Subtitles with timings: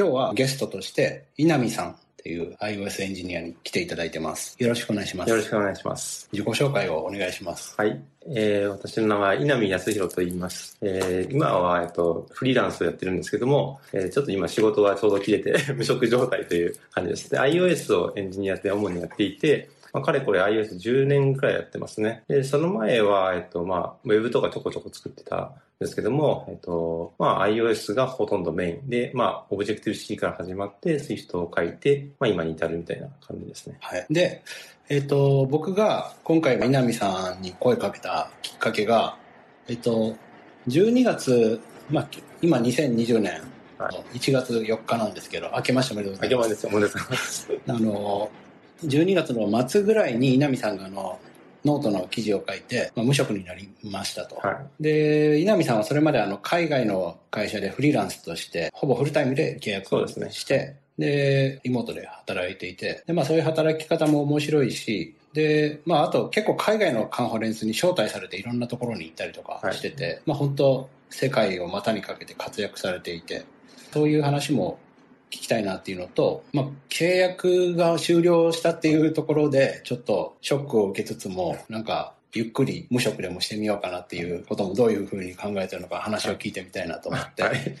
[0.00, 4.56] 今日はゲストとして稲見さんっていう iOS エンジニアに来ていただいてます。
[4.58, 5.28] よろしくお願いします。
[5.28, 6.26] よろしくお願いします。
[6.32, 7.74] 自己紹介をお願いします。
[7.76, 8.00] はい。
[8.34, 10.78] えー、私の名前は稲見康弘と言います。
[10.80, 17.30] えー、今は、えっと、フリーランスをやってるんですけども、えー、ちょっと今仕事がちょうど切れて 無職状態という感じです。
[17.30, 22.22] で、iOS をエンジニアで主にやっていて、まあ、かれこれ iOS10 年くらいやってますね。
[22.28, 33.78] で、その前は、えっと、まあ、ウェブとかちょこちょこ作ってたんですけども、えっと、まあ、iOS がほとんどメインで、まあ、Objective-C から始まって、Swift を書いて、まあ、今に至るみたいな感じですね。
[33.80, 34.06] はい。
[34.10, 34.42] で、
[34.88, 39.16] えっ、と、僕が今回稲見さんに声かけたきっかけが、
[39.68, 40.16] えっ、と、
[40.68, 42.08] 12月、まあ、
[42.42, 43.32] 今2020年、
[43.78, 46.46] はい1月4日なんですけど、明けましておめでとうございます。
[46.46, 47.48] あけまですよ、おめでとうございます。
[47.66, 48.30] あの、
[48.84, 51.18] 12月の末ぐらいに稲見さんがあの、
[51.64, 54.36] ノートの記事を書いて、まあ、無職になりましたと。
[54.36, 54.82] はい。
[54.82, 73.44] で、稲見さんはそれまであの海外の会社でフリーランスとして、ほぼフルタイムで契約をそうですねして、で、リモートで働いていて、で、まあそういう働き方も面白いし、で、まああと結構海外のカンファレンスに招待されていろんなところに行ったりとかしてて、まあ本当世界を股にかけて活躍されていて、
[73.92, 74.78] そういう話も
[75.30, 87.76] 聞きたいなっていうのと、まあ、契約が終了したっていうところで、ちょっとショックを受けつつも、なんか、ゆっくり無職でもしてみようかなっていうこともどういうふうに考えてるのか話を聞いてみたいなと思って、はい。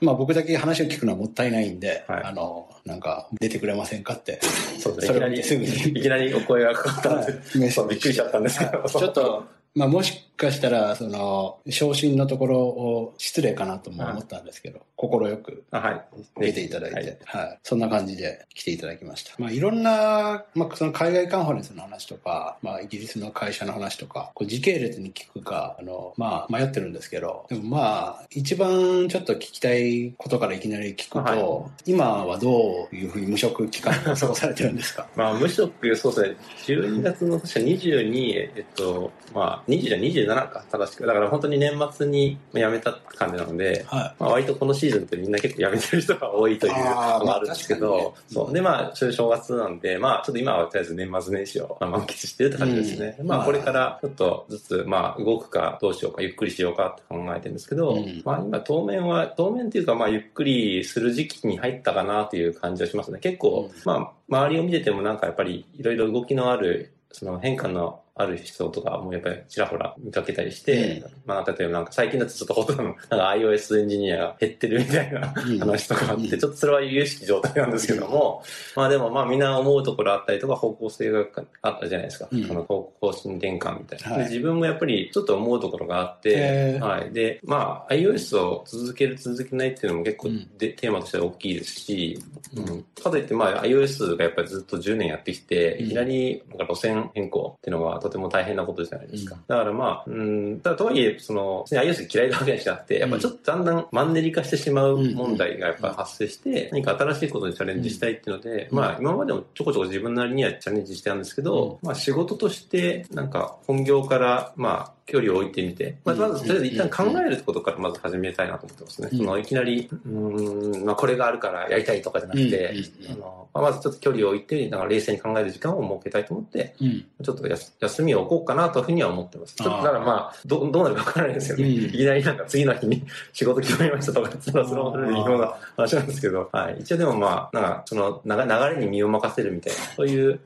[0.00, 2.24] まあ僕だけ話を聞くのはもったいないんで、はい。
[2.24, 4.40] あの、なんか出てくれませんかって、
[4.78, 5.16] そうですね。
[5.16, 5.98] いきなり、すぐに。
[6.00, 7.88] いきなりお声がかかったんで、はい。
[7.88, 16.04] びっくりしちゃったんですけど、はいちょっと、まあもしかしたら、その、昇進のところを失礼かなとも思ったんですけど、心よくあ、はい。
[16.40, 19.34] 出ていただいて、ははい、そんな感じで来ていただきました。
[19.38, 35.08] まあ、いろんな、まあ、その海外カンファレンスの話とか、まあ、イギリスの会社の話とか、こう時系列に聞くか、あの、まあ、迷ってるんですけど、でもまあ、一番ちょっと聞きたいことからいきなり聞くと、は今はどういうふうに無職期間を 過ごされてるんですか？
[35.16, 41.06] まあ、無職、そうですね、12月の確か22、えっと、まあ、20じゃ27か、正しく。
[41.06, 48.52] だから本当に年末に辞めた感じなので、はまあ、割とこのシーズンってみんな結構辞めてる人が多いというのがあるんですけど、まあねそう。
[48.52, 53.06] で、まあ、正月なんで、まあ、ちょっと今はとりあえず年末年始をまあ満喫してるって感じですね。
[53.06, 63.18] まあ、うんまあこれからちょっとずつ、まあ、動くかどうしようか、ゆっくりしようかって考えてるんですけど、うんまあ、今当面は、当面っていうか、まあ、ゆっくりする時期に入ったかなという感じはしますね。
[63.18, 75.58] 結構、うんまあ、周りを見ててもなんかやっぱりいろいろ動きのある、その変化のある人とかもやっぱりちらほら見かけたりして、まあ、例えばなんか最近だとちょっとほとんどなんか iOS エンジニアが減ってるみたいなうん。
[75.58, 76.38] 話とかあって、うん。
[76.38, 78.42] ちょっとそれは有識状態なんですけども、
[78.74, 81.26] まあでもまあみんな思うところあったりとか方向性が
[81.60, 82.28] あったじゃないですか。
[82.32, 82.44] うん。
[82.46, 84.24] その方向針転換みたいな、はい。
[84.24, 84.30] で。
[84.30, 87.12] 自分もやっぱりちょっと思うところがあって、はい。
[87.12, 90.56] で、まあ iOS を続ける続けないっていうのも結構うん。
[90.56, 92.18] で、テーマとしては大きいですし、
[92.54, 92.78] ううん。
[92.78, 95.86] ん、かといってまあ iOS がやっぱりずっと10年やってきて、うん。
[95.86, 99.34] いきなりなんか路線変更っていうのはとても大変なことじゃないですか。
[99.34, 99.42] うん。
[99.46, 108.78] だからまあ、うん、ただとはいえ、その、別に iOS 嫌いなわけじゃなくて、やっぱちょっとだんだんマンネリ化してしまう問題がやっぱ発生して、何か新しいことにチャレンジしたいっていうので、うん。
[108.78, 119.08] まあ今までもちょこちょこ自分なりにはチャレンジしてたんですけど、まあ仕事として、なんか本業から、まあ、距離を置いてみて、まあ、まず、とりあえず一旦考えることからまず始めたいなと思ってますね。
[119.12, 119.18] うん。
[119.18, 122.74] その、いきなり、うーん、まあ、これがあるからやりたいとかじゃなくて、
[123.08, 127.04] あの、まあまずちょっと距離を置いて、なんか冷静に考える時間を設けたいと思って、うん。
[127.22, 129.54] ちょっとやす休みを置こうかなというふうには思ってます。
[129.54, 131.64] ちょっとだからまあ、どどうなるかわからないですよね。
[131.64, 131.70] うん。
[131.84, 136.78] いきなりなんか次の日に仕事決まりましたとか、それはそれもそれで微妙な話なんですけど、はい。
[136.80, 140.40] 一応でもまあ、なんかその流流れに身を任せるみたいな、そういう、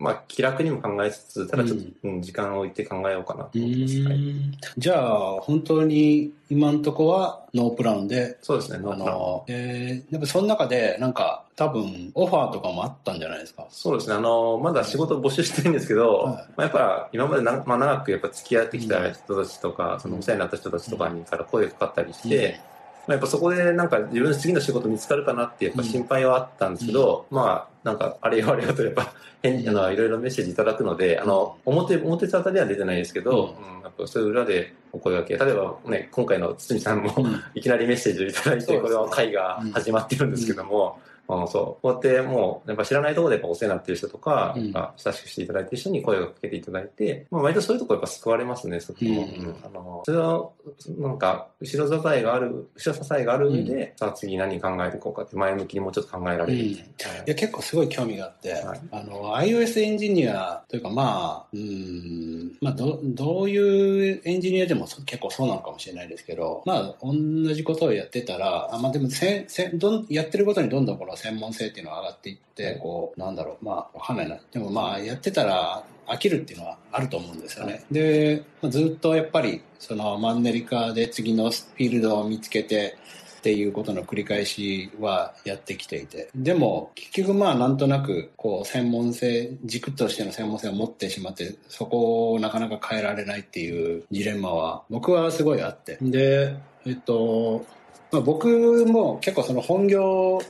[0.00, 4.02] まあ、気楽にも考えつつ、ただちょっと、うん時間を置いて考えようかなとう思ってます。
[4.02, 13.66] はいんじゃあ、本当に今んとこはノープランで、そうですね、ノあープランの、えー、やっぱその中で、なんか、多分、オファーとかもあったんじゃないですか？
[13.70, 14.14] そうですね。
[14.14, 22.60] あの、まだ仕事を募集してるんですけど、はいまあ、やっぱ今までな、まあ、長くやっぱ付き合ってきた人たちとか、そのお世話になった人たちとかにから声がかかったりして、
[23.08, 41.82] まあ、やっぱそこでなんか自分の次の仕事見つかるかなってやっぱ心配はあったんですけど、まあなんかあれよあれよとやっぱ変あのいろいろメッセージいただくので、あの表表沙汰では出てないですけど、うんやっぱそういう裏でお声掛け例えばね今回の堤さんもうんいきなりメッセージをいただいて、これは会が始まってるんですけども、あのそう。
[41.82, 44.72] こうやってもうやっぱ知らないところでやっぱお世話になってる人とか、うん。
[44.72, 49.22] 親しくしていただいてる人に声をかけていただいて、まあ、割とそういうところやっぱ救われますね、そこも。
[49.22, 49.56] うんうん。
[49.64, 50.50] あのそれは
[50.98, 56.58] なんか後ろ支えがある後ろ支えがある上で、さあ次何考えていこうかって前向きにもうちょっと考えられる。
[56.58, 56.78] い
[57.26, 67.14] や、結構すごい興味があって、はい、あの、iOS エンジニアというか、まあ、うん、まあ、ど、どういうエンジニアでも結構そうなのかもしれないですけど、まあ、同
[67.52, 74.38] じことをやってたら、あまあでもせせどん、やってることにどんどんこの専門性っていうのは上がっていって、こう、なんだろう、まあ、わかんないな。
[74.50, 77.84] でもまあ、やってたら、飽きるっていうのはあると思うんですよね。
[77.90, 82.96] で、ずっとやっぱり、そのマンネリ化で次のフィールドを見つけて、
[83.38, 86.28] っていうことの繰り返しはやってきていて。
[86.34, 95.98] でも、結局まあなんとなく、こう、専門性、軸としての専門性を持ってしまって、そこをなかなか変えられないっていうジレンマは、僕はすごいあって。
[96.02, 97.64] で、えっと、
[98.10, 100.40] まあ、僕も結構その本業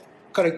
[0.42, 0.48] か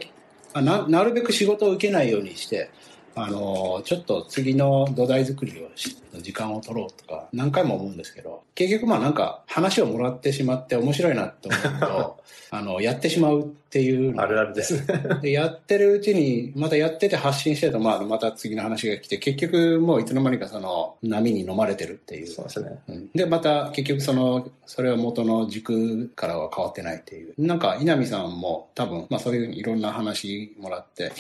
[0.55, 2.71] らな、なるべく仕事を受けないようにして、
[3.15, 14.84] あの、ちょっと次の土台作りをし、時間を取ろうとか、何回も思うんですけど、結局まあなんか話をもらってしまって面白いなと思うと、 あの、やってしまうっていうあるあるです。
[15.22, 22.26] で、やってるうちに、またやってて発信してると、まあ、また次の話が来て、結局もういつの間にかその波に飲まれてるっていう。
[22.26, 22.81] そうですね。
[22.88, 27.32] うん、で、また結局その、それは元の軸からは変わってないっていう。
[27.38, 31.12] なんか、稲見さんも多分、まあそういういろんな話もらって、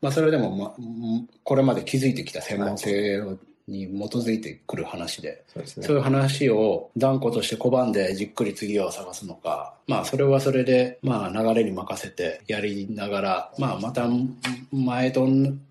[0.00, 0.74] まあ、それでも、ま、
[1.44, 3.20] これまで築いてきた専門性
[3.68, 14.08] に基づいてくる話で、そうですね、そういう話を断固として拒んでじっくり次を探すのか、まあ、それはそれで、まあ、流れに任せてやりながら、まあ、また
[14.72, 15.26] 前と、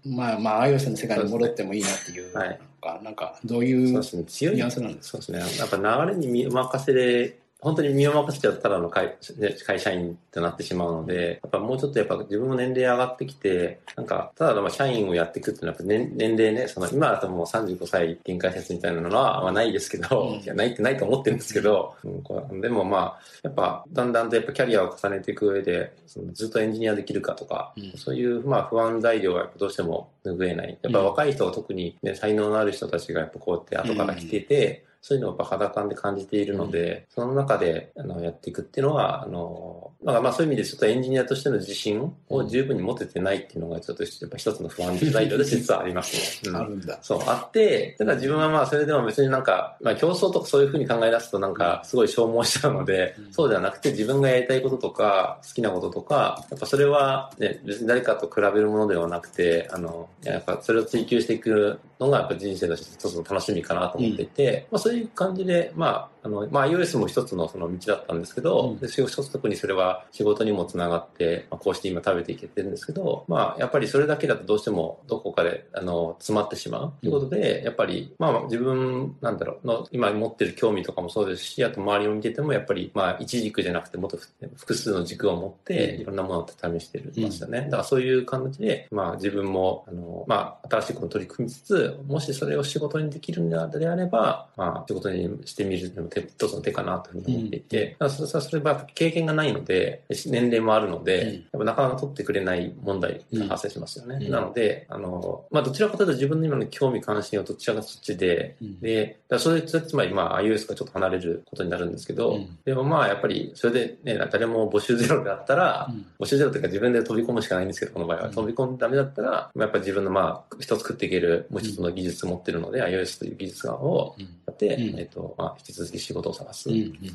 [0.06, 2.60] まあ、まあ、iOS の世界に戻ってもいいなっていう、はい、
[3.04, 5.22] なんか、どういうニュアンスなんですか？
[5.22, 5.58] そうですね。
[5.60, 9.18] やっぱ流れに任せで本当に身を任せちゃったらの会
[9.66, 30.78] 会社員となってしまうので、やっぱもうちょっとやっぱ自分も年齢上がってきて、なんか、ただの社員をやっていくっていうのは年年齢ね、その今だともう35歳限界説みたいなのは、まあ、ないですけど、うん、いや、ないってないと思ってるんですけど、うん、こでもまあ、やっぱだんだんとやっぱキャリアを重ねていく上で、そのずっとエンジニアできるかとか、うん、そういうまあ不安材料はやっぱどうしても拭えない。
[30.82, 46.52] やっぱ若い人は特にね、才能のある人たちがやっぱこうやって後から来てて、そういうのをやっぱ肌感で感じているので、その中であのやっていくっていうのは、あの、だからまあそういう意味でちょっとエンジニアとしての自信を十分に持ててないっていうのがちょっとやっぱ一つの不安材料で 実はありますね。
[46.52, 47.00] うん、あるんだ。
[47.02, 76.94] そう、あって、ただ自分はまあそれでも別になんか、まあ競争とかそういうふうに考え出すとなんかすごい消耗しちゃうので、うん、そうではなくて自分がやりたいこととか好きなこととか、やっぱそれはね、別に誰かと比べるものではなくて、あの、やっぱそれを追求していくのがやっぱ人生の一つの楽しみかなと思っていて、うん、まあそういう感じで、まあ、あの、まあ iOS も一つのその道だったんですけど、うん、で一つ特にそれは仕事にもつながって、まあ、こうして今食べていけてるんですけど、まあやっぱりそれだけだとどうしてもどこかで、あの、詰まってしまう。
[77.02, 84.18] ということで、うん、やっぱり、まあ自分、なんだろう、の今持ってる興味とかもそうですし、あと周りを見ててもやっぱり、まあ一軸じゃなくてもっと
[84.56, 87.62] 複数の軸を持って、いろんなものを試してるましたね。
[87.66, 104.20] だからそういう感じで、まあ自分も、あの、まあ新しいことを取り組みつつ、もしそれを仕事にできるのであれば、まあ仕事にしてみるのも一つの手かなというふうに思っていて、うん、そそれは経験がないので、年齢もあるので、うん、なかなか取ってくれない問題が発生しますよね。
[104.26, 115.90] うん、なので、あの、まあどちらかというと自分の今の興味関心はどちらかそっちで、で、だそれ、つまりまあ iOS がちょっと離れることになるんですけど、でもまあやっぱりそれでね、誰も募集ゼロであったら、
[116.20, 124.16] 募集ゼロというか自分で飛び込むしかないんですけど、この場合は飛び込んでダメだったら、やっぱり自分のまあ人作っていけるもう一つの技術を持ってるので、iOS という技術を
[124.48, 126.70] やって、えっと、まあ引き続き仕事を探す。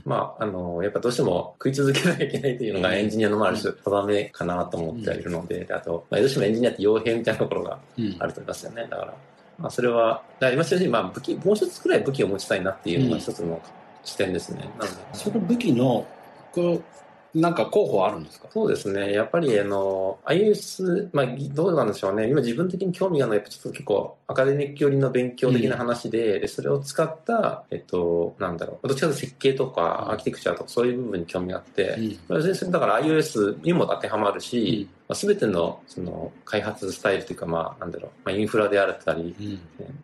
[0.04, 7.78] まあ、あの、やっぱどうしても食い続けなきゃいけないというのがエンジニアのまある種、定めかなと思ってはいるので、あと、まあ、どうしてもエンジニアって傭兵みたいなところが
[8.18, 8.82] あると思いますよね。
[8.82, 9.14] だから、
[9.59, 13.61] まあ、それは、だ今言ったように、まあ、武器、もう一つくらい武器を持ちたいなっていうのが一つの
[14.04, 14.68] 視点ですね。
[14.78, 14.99] なので。
[15.12, 16.06] その武器の、
[16.52, 16.82] こ
[17.35, 18.47] なんか候補あるんですか？
[18.53, 19.12] そうですね。
[19.12, 22.29] やっぱり、あの、iOS、まあ、どうなんでしょうね。
[22.29, 31.97] 今自分的に興味がない、ちょっと結構アカデミック寄りの勉強的な話で、うん、で、それを使った、えっと、なんだろう、どっちかというと設計とかアーキテクチャとかそういう部分に興味があって、
[32.29, 35.03] うん、だから iOS にも当てはまるし、うん。
[35.03, 39.35] まあ、全てのその開発スタイルというか、まあ、なんだろう、まあ、インフラであったり、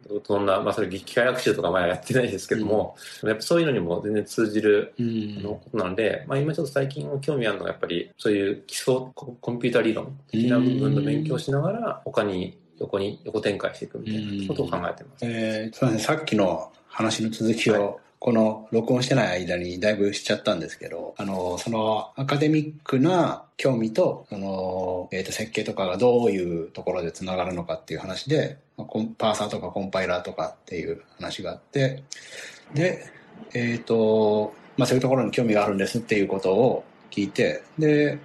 [0.09, 15.27] うん、どんな、まあ、それ機械学習とかまあやってないですけども、うん、やっぱそういうのにも全然通じるのことなので、まあ、今ちょっと最近興味あるのはやっぱりそういう基礎コンピュータ理論的な部分の勉強しながら、他に横に横展開していくみたいなことを考えてます。
[15.27, 28.59] えー、そうですね、さっきの話の続きを、はいこの録音してない間にだいぶしちゃったんですけど、あの、そのアカデミックな興味と、その、えっ、ー、と、設計とかがどういうところで繋がるのかっていう話で、
[29.17, 32.03] パーサーとかコンパイラーとかっていう話があって、
[32.75, 33.11] で、
[33.55, 38.19] えっ、ー、と、まあそういうところに興味があるんですっていうことを聞いて、で、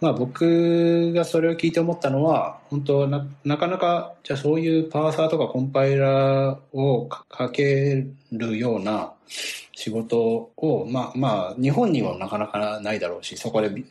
[0.00, 13.84] まあ僕がそれを聞いて思ったのは、本当な、なかなか、じゃあそういうパーサーとかコンパイラーをかけるような仕事を、まあまあ、日本にはなかなかないだろうし、そこでビ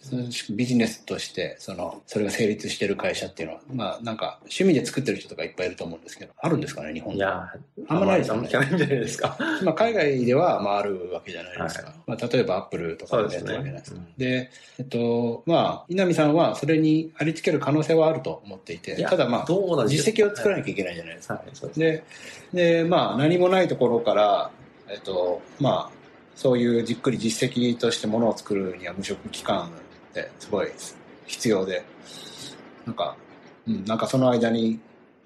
[0.49, 7.51] ビジネスとして、その、それが成立してる会社っていうのは、まあなんか趣味で作ってる人とかいっぱいいると思うんですけど、あるんですかね、日本いや、
[7.87, 8.49] あんまないですよね？
[8.51, 9.37] あんまないんじゃないですか。
[9.63, 11.85] まあ海外では、まああるわけじゃないですか。
[11.85, 13.99] はい、まあ例えばアップルとかでやってるわけじゃないですか。
[14.17, 19.45] で、ねうん、えっと、まあ、稲見さんはそれにありつける可能性はあると思っていて、ただまあ、
[19.87, 21.35] 実績を作らなきゃいけないじゃないですか。
[21.35, 22.03] はい、で
[22.53, 24.51] で、まあ何もないところから、
[24.89, 30.67] えっと、まあ、そういうじっくり実績としてものを作るには無職期間ってすごい
[31.25, 31.83] 必要で、
[32.85, 33.15] なんか、
[33.67, 34.79] うん、なんかその間に、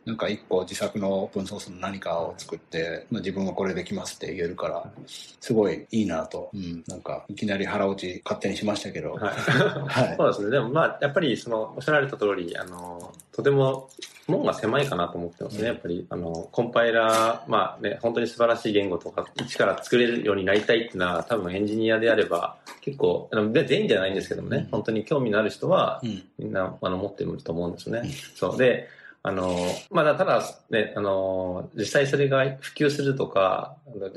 [0.06, 9.14] なんか一個自作のオープンソースの何かを作って、まあ、自分はこれできますって言えるから、すごいいいなと、うん、なんかいきなり腹落ち勝手にしましたけど。
[9.14, 9.22] はい。
[9.88, 10.52] はい、そうですね。
[10.52, 13.90] でもまあ、やっぱりその、おっしゃられた通り、あの、とても
[14.28, 16.06] 門が狭いかなと思ってますね、やっぱり。
[16.10, 26.02] あの、コンパイラー、まあね、本当に素晴らしい言語とか、一から作れるようになりたいっていうのは、多分エンジニアであれば、結構、あの全員じゃないんですけどもね、本当に興味のある人は、
[26.38, 28.04] みんな、あの、持ってると思うんですね。
[28.36, 28.58] そう。
[28.58, 28.90] で、
[29.24, 29.58] あの、
[29.90, 34.10] まだただ、ね、あの、実際それが普及するとか、それ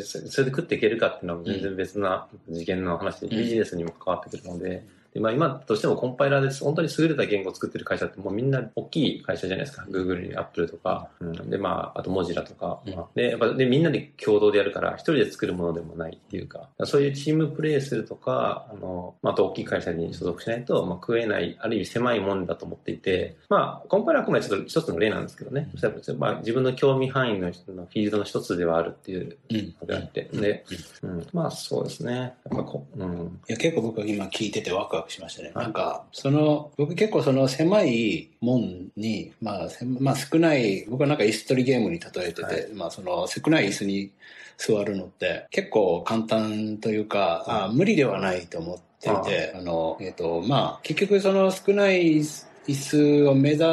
[0.45, 6.64] で食っていけるかっていうのは全然別な次元の話で、ビジネスにも関わってくるので、で、まあ今としてもコンパイラーです。
[6.64, 9.85] 本当に優れた言語を作ってる会社ってもうみんな大きい会社じゃないですか。
[9.88, 25.71] Google に Apple とか、うん、で、まあ、あとモジラとか、まあ、で、やっぱでみんなで共同でやるから、一人で作るものでもないっていうか、そういうチームプレイするとか、あの、まあ、あと大きい会社に所属しないと、まあ、食えない、ある意味狭いもんだと思っていて、まあ、コンパイラーはあくまでちょっと一つの例なんですけどね。
[26.19, 29.37] まあ、自分の興味範囲のフィールドの一つではあるっていう
[29.81, 30.64] のであって、で、
[31.02, 32.12] うん、まあそうですね。
[32.14, 33.40] やっぱこう、うん。
[33.49, 35.52] いや、結構僕は今聞いててワクワクしましたね。
[35.54, 39.68] なんかか、その、僕結構その狭い門に、まあ、
[39.99, 44.12] まあ少ない、僕はなんか椅子取りゲームに例えてて、はい、まあその少ない椅子に
[44.56, 53.64] 座るのって結構簡単というか、あ無理ではないと思っていて、あの、えっ、ー、と、まあ結局その少ない椅子を目指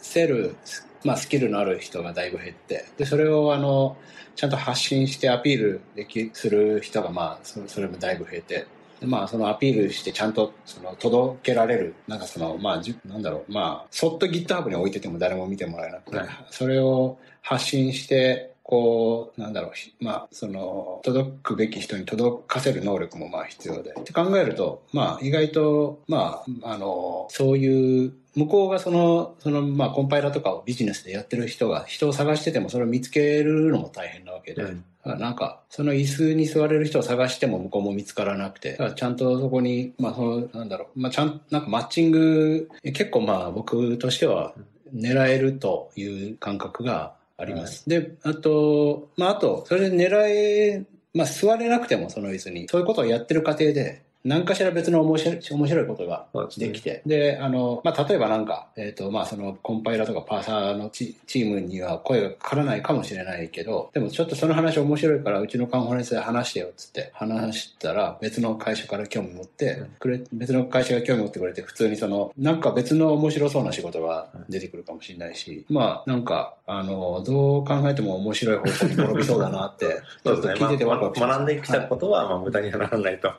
[0.00, 0.56] せる、
[1.04, 3.96] まあスキルのある人がだいぶ減って、で、それをあの、
[4.36, 8.66] ちゃんと発信してアピールでき、する人がまあ、それもだいぶ増えて、
[9.02, 23.94] まあ、そのアピールしてちゃんと、その、届けられる、なんかその、まあ、じなんだろう、まあ、そっと GitHub に置いてても誰も見てもらえなくて、はい、それを発信して、こう、なんだろう、まあ、その、届くべき人に届かせる能力もまあ必要で。
[23.98, 44.54] って考えると、まあ、意外と、まあ、あの、そういう向こうがその、その、まあ、コンパイラとかをビジネスでやってる人が人を探しててもそれを見つけるのも大変なわけで、うん、なんか、その椅子に座れる人を探しても向こうも見つからなくて、ちゃんとそこに、まあ、その、なんだろう、まあ、ちゃん、なんかマッチング、結構まあ、僕としては
[44.94, 47.88] 狙えるという感覚があります。
[47.90, 56.26] はい、で、あと、まあ、あと、それで狙え、まあ、座れなくてもその椅子に、そういうことをやってる過程で、何かしら別の面白い面白いことが
[56.58, 79.86] できて、で、ね、あの、まあ、例えばなんか、えっ、ー、と、まあ、その、コンパイラとかパーサーのチチームには声がかからないかもしれないけど、でもちょっとその話面白いから、うちのカンファレンスで話してよ、っつって話したら、別の会社から興味持ってくれ、別の会社が興味持ってくれて、普通にその、なんか別の面白そうな仕事が出てくるかもしれないし、まあ、なんか、あの、どう考えても面白い方向に転びそうだなって、
[80.24, 83.32] ちょっと聞いててワクワクしま、ま、学んできたことは、まあ、無駄にはならないと、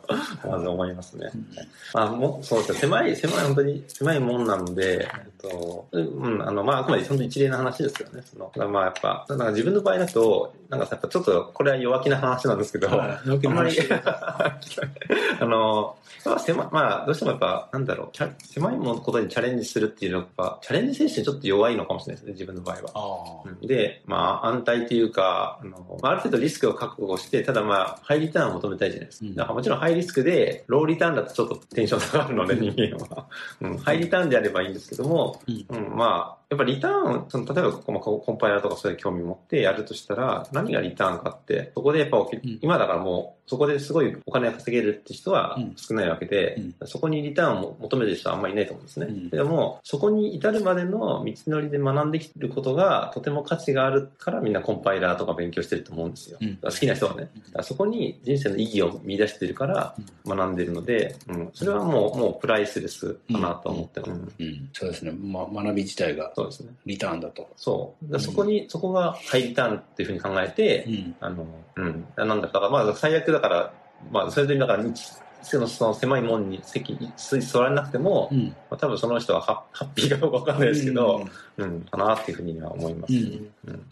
[0.43, 1.29] ま ず思いますね。
[1.93, 8.21] まあ、もそうですね、狭い、狭い、本当に狭いもんなので、えっと、うん、あの、まあ、あくまで本当一例の話ですよね。
[8.23, 13.77] その、まあ、やっぱ、なんか自分の場合だと、なんかやっぱちょっと、これは弱気な話なんですけど、はい、あんまり、
[15.39, 23.51] あの、まあ、狭まあ、どうしてもやっぱ、なんだろう、狭いものことにチャレンジするっていうのは、やっぱ、チャレンジ精神ちょっと弱いのかもしれないですね、自分の場合は。
[23.61, 29.25] うん、で、まあ、安泰っていうか、あの、ある程度リスクを覚悟して、ただまあ、ハイリターンを求めたいじゃないですか。
[29.27, 33.27] うん、だからもちろんハイリスクで、ローリターンだとちょっとテンション下がるので、人間は。
[33.61, 42.17] うん、ハイリターンであればいいんですけども、うん、まあ、やっぱリターン、その例えばコンパイラーとかそういう興味持ってやるとしたら、何がリターンかって、そこでやっぱ、
[42.59, 49.07] 今だからもう、そこですごいお金が稼げるって人は少ないわけで、うん、そこにリターンを求めてる人はあんまりいないと思うんですね。
[49.09, 56.37] うん、でも、そこに至るまでの道のりで学んできてることがとても価値があるからみんなコンパイラーとか勉強してると思うんですよ。
[56.41, 57.29] うん、好きな人はね。
[57.61, 64.13] そこに人生の意義を見出してるから学んでるので、うん、それはもう、もうプライスレスかなと思ってます。
[64.73, 65.11] そうですね。
[65.11, 66.31] まあ、学び自体が。
[66.41, 66.73] そうですね。
[66.85, 67.49] リターンだと。
[67.55, 68.19] そう。
[68.19, 70.87] そこに、そこがハイリターンっていうふうに考えて、
[71.19, 71.45] あの、
[71.75, 72.05] うん。
[72.15, 73.73] なんだか、まあ最悪だから、
[74.11, 74.83] まあそれでだから
[75.43, 81.27] そのその狭い門に席に座られなくても、うんまあ、多分その人はハハッピーかどうかわかんないですけど、
[81.63, 83.13] うんうん、かなっていうふうには思います、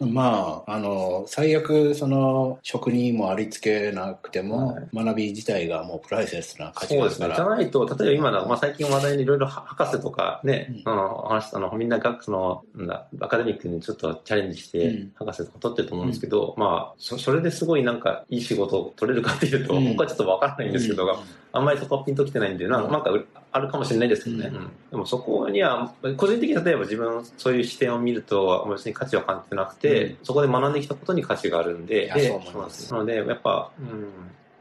[0.00, 0.12] うん。
[0.12, 4.88] まあ、あの、最悪、その、職人もありつけなくても、はい。
[4.92, 7.32] 学び自体がもうプライセスな価値そうですね。
[7.34, 10.92] じゃないと、例えば今の、まあ、最近話題にいろいろ博士とかね、うん。
[10.92, 15.12] あの話あのみんな学そのなんだアカデミックにちょっとチャレンジして、うん。
[15.14, 19.88] 博士とか取ってると思うんですけど、まあそ、それですごいなんかいい仕事を取れるかっていうと、うん。
[19.90, 21.18] 僕はちょっとわからないんですけど、うん
[21.52, 23.12] あんまりそこはピンときてないんで、なんか
[23.52, 24.46] あるかもしれないですけどね。
[24.46, 24.56] うん。
[24.56, 24.70] うん。
[24.90, 30.18] でもそこには、個人的に例えば自分そういう視点を見ると、別に価値は感じてなくて、うん。
[30.22, 32.92] そこで学んできたことに価値があるんで、でそう思います。
[32.92, 34.08] なので、やっぱ、うん。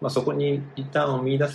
[0.01, 1.47] まあ、そこにリターンを見出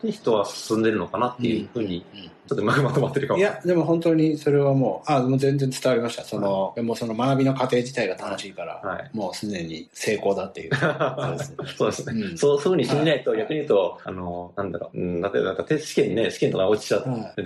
[0.00, 3.38] して人は進んでるのかなっていうふうに、うんちょっとうまくまとまってるかも。
[3.38, 6.24] いや、でも本当にそれはもう、あ、もう全然伝わりました。
[6.24, 10.70] その、もうその学びの過程自体が楽しいから、はいもうすでに成功だっていう。
[11.76, 12.36] そうですね。
[12.36, 17.42] そうそう、いうふうに信じないと、逆に言うと、あの、なんだろう、うん、例えばなんか試験にね、試験とか落ちちゃって、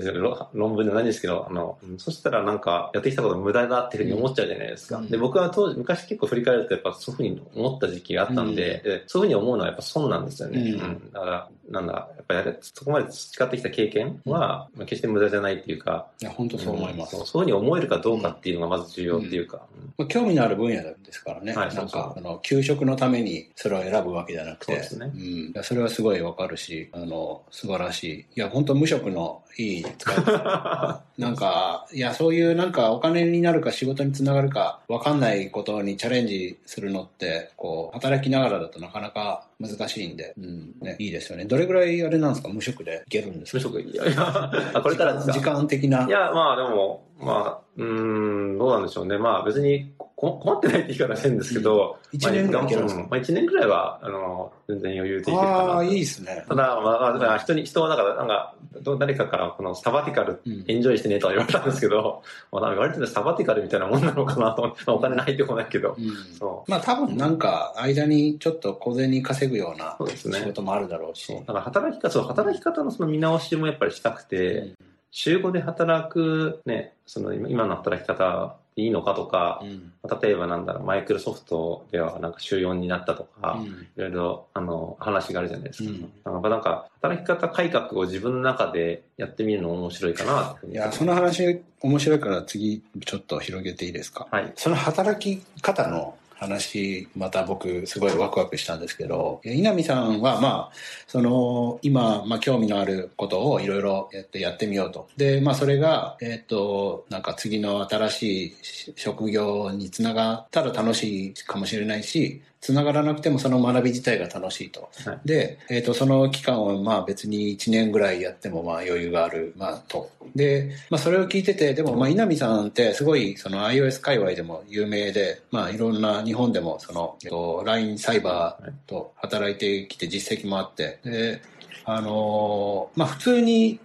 [0.54, 4.98] 論文でもないんですけど、あの、うんそしたらなんか、やってきたこと無駄だっていうふうに思っちゃうじゃないですか。
[4.98, 10.60] うんで、僕は当時、昔結構振り返ると、やっぱそういうふうに思った時期があったんで、でそういうふうに思うのはやっぱ損なんですよね。
[10.60, 17.16] うんうんだから、なんだ、やっぱりそこまで培ってきた経験は、まあ決して無駄じゃないっていうか、いや、本当そう思います。
[17.16, 21.54] んそういうふうに思えるかどうかっていうのがまず重要っていうか、うんまあ、興味のある分野ですからね。
[21.54, 24.72] はいなんか、あの、給食のためにそれを選ぶわけじゃなくて。
[24.72, 25.62] そうですねんいや。
[25.62, 28.26] それはすごいわかるし、あの、素晴らしい。
[28.36, 31.02] いや、本当無職のいい使い方。
[31.18, 41.44] なんか、いや、そういうなんかお金になるか仕事につながるかわかんないことにチャレンジするのって、こう、働きながらだとなかなか難しいんで、うん、ね、いいですよね。
[41.44, 42.48] どれぐらいあれなんですか？
[42.48, 43.02] 無職で。
[43.06, 43.58] いけるんですか？
[43.58, 45.32] 無職、いやいや、あ、これからですか？
[45.32, 46.06] 時間的な。
[46.06, 49.18] いや、まあでも、まあ、うーん、どうなんでしょうね。
[49.18, 52.16] まあ別にこ困ってないって言い方してるんですけど、うん。
[52.16, 55.72] 一年ぐらいまあ、一年ぐらいは、あの、全然余裕でいけるかなと。
[55.72, 56.44] ああ、いいですね。
[56.48, 60.64] ただ、まあ、だから人に、人は、だから、なんか、ど誰かから、このサバティカル、うん。
[60.68, 66.14] エンジョイしてねとは言われたんですけど、まあ、なんか言われてるサバティカルみたいなもんなのかなと思って、まあ、お金入ってこないけど、うん。
[66.38, 66.70] そう。
[66.70, 70.38] まあ多分なんか間にちょっと小銭稼ぐようなそうですね。
[70.38, 71.34] 仕事もあるだろうし。
[71.34, 74.74] だから働き方、そう、働き方のその見直しもやっぱりしたくて、うん。
[75.10, 85.90] 週5で働く、ね、その今今の働き方いいのかとか、うん例えばなんだろう、マイクロソフトではなんか週4になったとか、うんいろいろあの話があるじゃないですか。
[85.90, 94.26] うんなんかなんか働き方改革を自分の中でやってみるの面白いかなっていや、その話面白いから次ちょっと広げていいですか？
[94.30, 94.52] はい。
[94.56, 100.72] その働き方の話、また僕すごいワクワクしたんですけど、稲見さんはまあ、
[101.06, 105.08] その今、まあ興味のあることをいろいろやってやってみようと。
[105.16, 108.54] で、まあそれが、えっ、と、なんか次の新しい
[108.96, 114.88] 職業につながったら楽しいかもしれないし、つながらなくてもその学び自体が楽しいと。
[115.04, 120.10] はいで、えっ、と、その期間をまあ別に1年ぐらいやってもまあ余裕がある、まあと。
[120.36, 131.42] で、まあそれを聞いてて、でもまあ稲見さんってすごいその iOS 界隈でも有名で、まあいろんな日本でもその、えっと、LINE サイバーと働いてきて実績もあって、で、
[131.84, 133.80] あのーまあ普通に、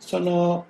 [0.00, 0.64] その、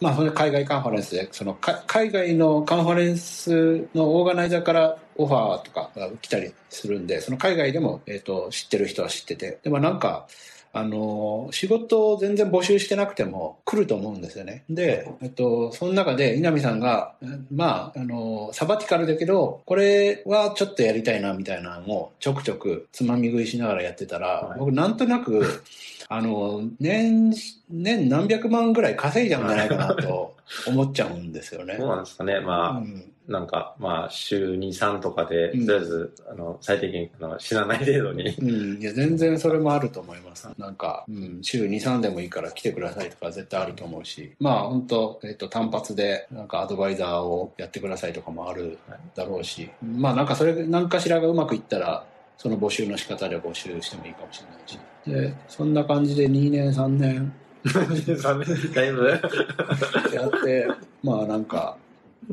[0.00, 9.58] まあ、それ海外カンファレンスで、そのか海外のカンファレンスのオーガナイザーからオファーとかが来たりするんで、その海外でも、えっ、と、知ってる人は知ってて。
[9.62, 10.28] でもなんか、
[10.72, 14.64] あの、仕事を全然募集してなくても来ると思うんですよね。
[14.68, 17.14] で、えっと、その中で稲見さんが、
[17.50, 25.64] まあ、あの、サバティカルだけど、これはちょっとやりたいなみたいなのをちょくちょくつまみ食いしながらやってたら、はい僕なんとなく、
[26.10, 27.32] あの、年、
[27.70, 31.76] 年何百万ぐらい稼いじゃうんじゃないかなと思っちゃうんですよね。
[31.80, 32.40] そうなんですかね。
[32.40, 35.66] まあ、うんなんか、まあ、週2、3とかで、うん。
[35.66, 38.34] とりあえず、あの、最低限、あの死なない程度に。
[38.38, 40.48] うん、いや全然それもあると思います。
[40.56, 48.78] なんか、うん、週2、3でもいいから来てくださいとか絶対あると思うし、まあ本当、えっと、単発でなんかアドバイザーをやってくださいとかもある
[49.14, 52.04] だろうし、まあなんかそれ、何かしらがうまくいったら、
[52.38, 55.32] その募集の仕方で募集してもいいかもしれないし。
[55.32, 57.32] で、そんな感じで2年、3年
[58.74, 60.68] だいぶ、やって、
[61.02, 61.76] まあなんか、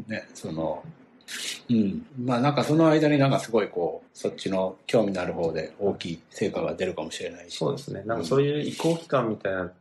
[0.08, 0.84] ね、その、
[1.70, 2.06] うん。
[2.24, 7.58] まあなんかその間になんかすごいこう、そっちの興味のある方で大きい成果が出るかもしれないし。
[7.58, 8.02] そうですね。
[8.06, 9.72] なんかそういう移行期間みたいなうん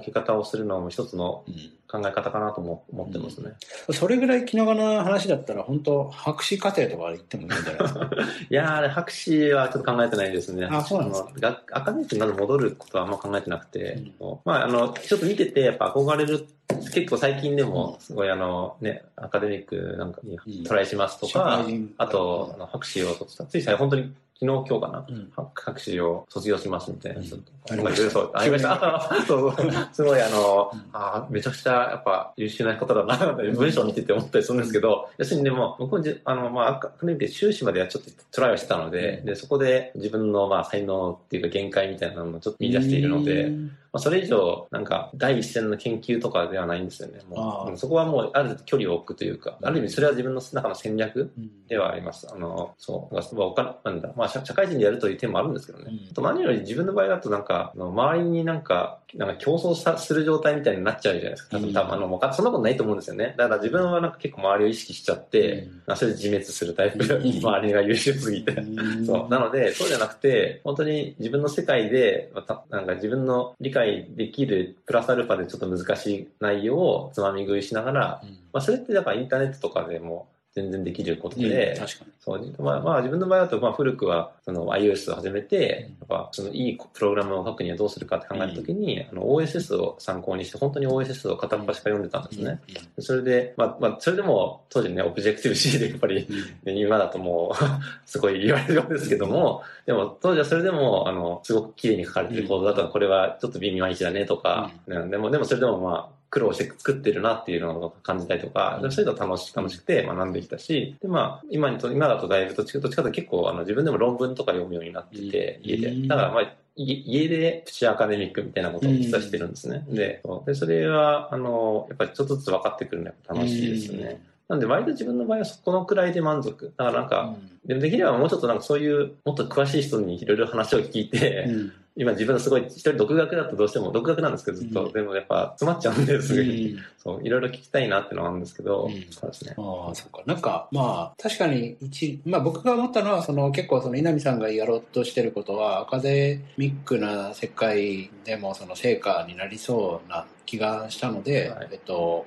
[0.00, 1.54] 設け方をするのも一つのうん
[1.86, 3.52] 考え方かなとも思ってますね。
[3.92, 8.10] それぐらい気長な話だったら、本当博士課程とか行ってもいいんじゃないですか？
[8.50, 10.66] いやー、博士はちょっと考えてないですね。
[10.68, 11.28] あそうなんですか？
[11.30, 16.46] あのがアカデミックにまず戻ることはあんま考えてなくて、うんまあ、あの、ちょっと見てて、やっぱ憧れる、
[16.92, 25.32] 結構最近でも、すごいあの、ね、アカデミックなんかにうんトライしますと社か会人、あと、あの博士を取った、つい最近本当に昨昨日今日かな、うん。
[25.54, 27.72] 博士を卒業しますみたいな、ちょっと。
[27.72, 28.10] ありました。
[28.10, 29.12] そう、ありました。
[29.12, 29.72] あそうそう。
[29.92, 43.52] すごい、あの、あめちゃくちゃ、やっぱ優秀な方だな、文章を見てて思ったりするんですけど、要するにでも、僕もじ、あの、まあ、アカデミーで修士まではちょっとトライをしてたので、で、そこで自分の、まあ、才能っていうか限界みたいなのをちょっと見出しているので、
[43.94, 47.20] まあ、それ以上、なんか、第一線の研究とかではないんですよね。
[47.28, 52.26] もううんそこはもう、ある程度距離を置くというか、ある意味それは自分の中の戦略うんではあります。
[52.28, 53.14] あの、そう。
[53.14, 54.12] まあお金なんだ。
[54.16, 55.84] まあ、社社会人でやるという点もあるんですけどね。
[55.88, 61.56] うんあと何より自分の場合だとなんか、周りになんか、なんか競争さする状態みたいになっちゃうじゃないですか。
[61.56, 63.34] 多分、うん多分あの、もうそんなことないと思うんですよね。
[63.38, 68.52] だから自分はなんか結構周りを意識しちゃって、うんまあそれで自滅するタイプ周りが優秀すぎて。
[68.52, 69.28] うんそう。
[69.28, 73.83] なので、そうじゃなくて、本当に自分の世界で、またなんか自分の理解
[74.16, 78.30] できるプラスアルファでちょっと難しい内容をつまみ食いしながら、うん。
[78.52, 82.12] まあそれってだからインターネットとかでも全然できることで、うん確かに。
[82.20, 86.08] そう、まあ、まあ自分の場合だと、まあ古くは、その iOS を始めて、うん。
[86.14, 92.60] やっぱそのいいプログラムを書くにはどうするかって考えるときに、あの OSS を参考にして、本当に OSS を片っ端から読んでたんですね。
[93.00, 96.26] それで、まあ、まあ、それでも当時ね、オブジェクティブ C でやっぱり、
[96.64, 97.54] ね今だともう、
[98.06, 115.88] すごい言われるようですけども、でも当時はそれでも、あの、すごく綺麗に書かれてるコードだと、これはちょっと微妙な位置だねとか、うんでも、でもそれでもまあ、苦労して作ってるなっていうのを感じたりとか、うんそういうの楽し楽しくて学んできたし、で、まあ、今にと、今だとだいぶどっちかというと結構、あの、自分でも論文とか読むようになってて、うん家で。
[115.90, 119.84] うんだからまあ、い家でプチアカデミックみたいなことを実はしてるんですね。
[119.88, 124.20] うんで、でそれは、あの、やっぱりちょっとずつ分かってくるのが楽しいですね。
[124.48, 126.72] なんで割と自分の場合はそこのくらいで満足。
[126.76, 136.82] だからなんか、でもできればもうちょっとなんかそういうもっと詳しい人にいろいろ話を聞いて、うん今自分のすごい一人独学だとどうしても独学なんですけどずっと、うんでもやっぱ詰まっちゃうんですぐに、うん。
[136.98, 139.06] そういろいろ聞きたいなっていうのはあるんですけど、うん。
[139.10, 139.54] そうですね。
[139.56, 140.22] ああ、そっか。
[140.26, 151.68] なんか、まあ、確かに一、まあ僕が思ったのは、その結構その稲見さんがやろうとしてることは、アカデミックな世界でもその成果になりそうな気がしたので、はい。
[151.72, 152.26] えっと、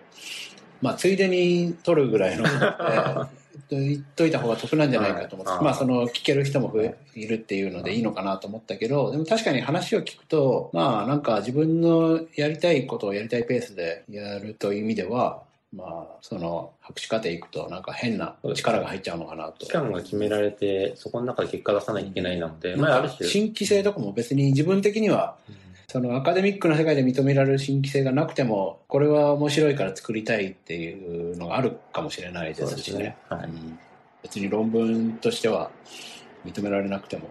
[0.81, 2.45] まあついでに取るぐらいの
[3.69, 5.63] 言っといた方が得なんじゃないかと思って、はい。
[5.63, 7.99] まあその聞ける人も増えいるっていうのでい。
[7.99, 15.43] いのかなと思ったけど、でも確かに話を聞くと、まあなんか自分のやりたいことをやりたいペースでやるという意味では、
[15.75, 19.65] まあその博士課程行くとなんか変な力が入っちゃうのかなと。
[19.65, 19.71] 期。
[19.71, 25.37] 間が決められて、そこの中で結果出さなきゃいけないなので、まあある種、新規性とかも別に自分的には
[25.89, 33.15] そのアカデミックな世界で認められる新規性がなくてもこれは面白いから作りたいっていうのがあるかもしれないですしね。
[33.29, 33.43] はい。
[33.45, 33.79] うん
[34.23, 35.69] 別に論文としては
[36.43, 37.29] 認められなくても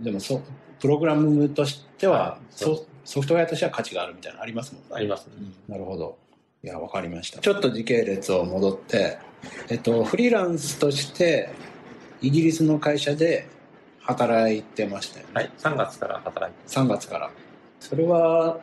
[0.00, 0.42] でもそ
[0.78, 2.56] プログラムとしては、はい
[3.06, 4.88] ソフトウェアとしては価値があるみたいなのありますもんね。
[4.92, 5.34] ありますね。
[5.38, 6.18] うんなるほど。
[6.64, 7.38] いや、わかりました。
[7.38, 9.18] ちょっと時系列を戻って、
[9.68, 11.48] えっと、フリーランスとして
[12.20, 13.46] イギリスの会社で
[14.00, 15.32] 働いてましたよね。
[15.34, 15.50] はい。
[15.56, 17.30] 3月から働いて3月から。
[17.80, 18.60] それは、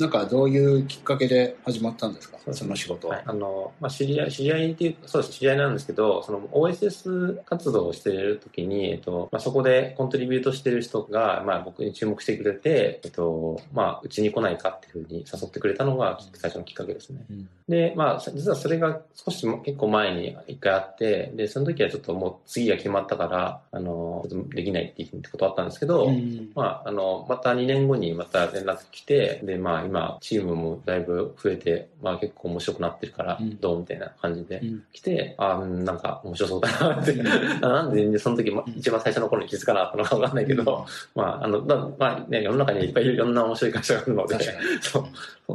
[0.00, 2.38] なんかどういうきっかけで始まったんですか？
[2.44, 2.56] そね。
[2.56, 3.16] その仕事は。
[3.16, 17.24] はい、あの、まあ、知り合い、知り合いっていう、そうです、知り合いなんですけど、その OSS 活動をしているときに、えっと、まあ、そこでコントリビュートしてる人が、まあ、僕に注目してくれて、えっと、まあ、うちに来ないかっていうふうに誘ってくれたのが最初のきっかけですね。
[17.30, 17.48] うん。
[17.68, 34.84] で、まあ、実はそれが少しも結構前に一回あって、で、その時はちょっともう次が決まったから、あの、できないっていうことあったんですけど、うんまあ、あの、また2年後にまた連絡来て、で、まあ今、チームもだいぶ増えて、まあ結構面白くなってるからうん、どうみたいな感じでうん。
[34.92, 37.24] 来て、あうんなんか面白そうだなって、うん。
[37.60, 44.38] なんでその時、一番最初の頃に気づかなかったのかわかんないけど、まあ、あの、だまあね、世の中にはいっぱいいろんな面白い会社があるので。
[44.80, 45.04] そう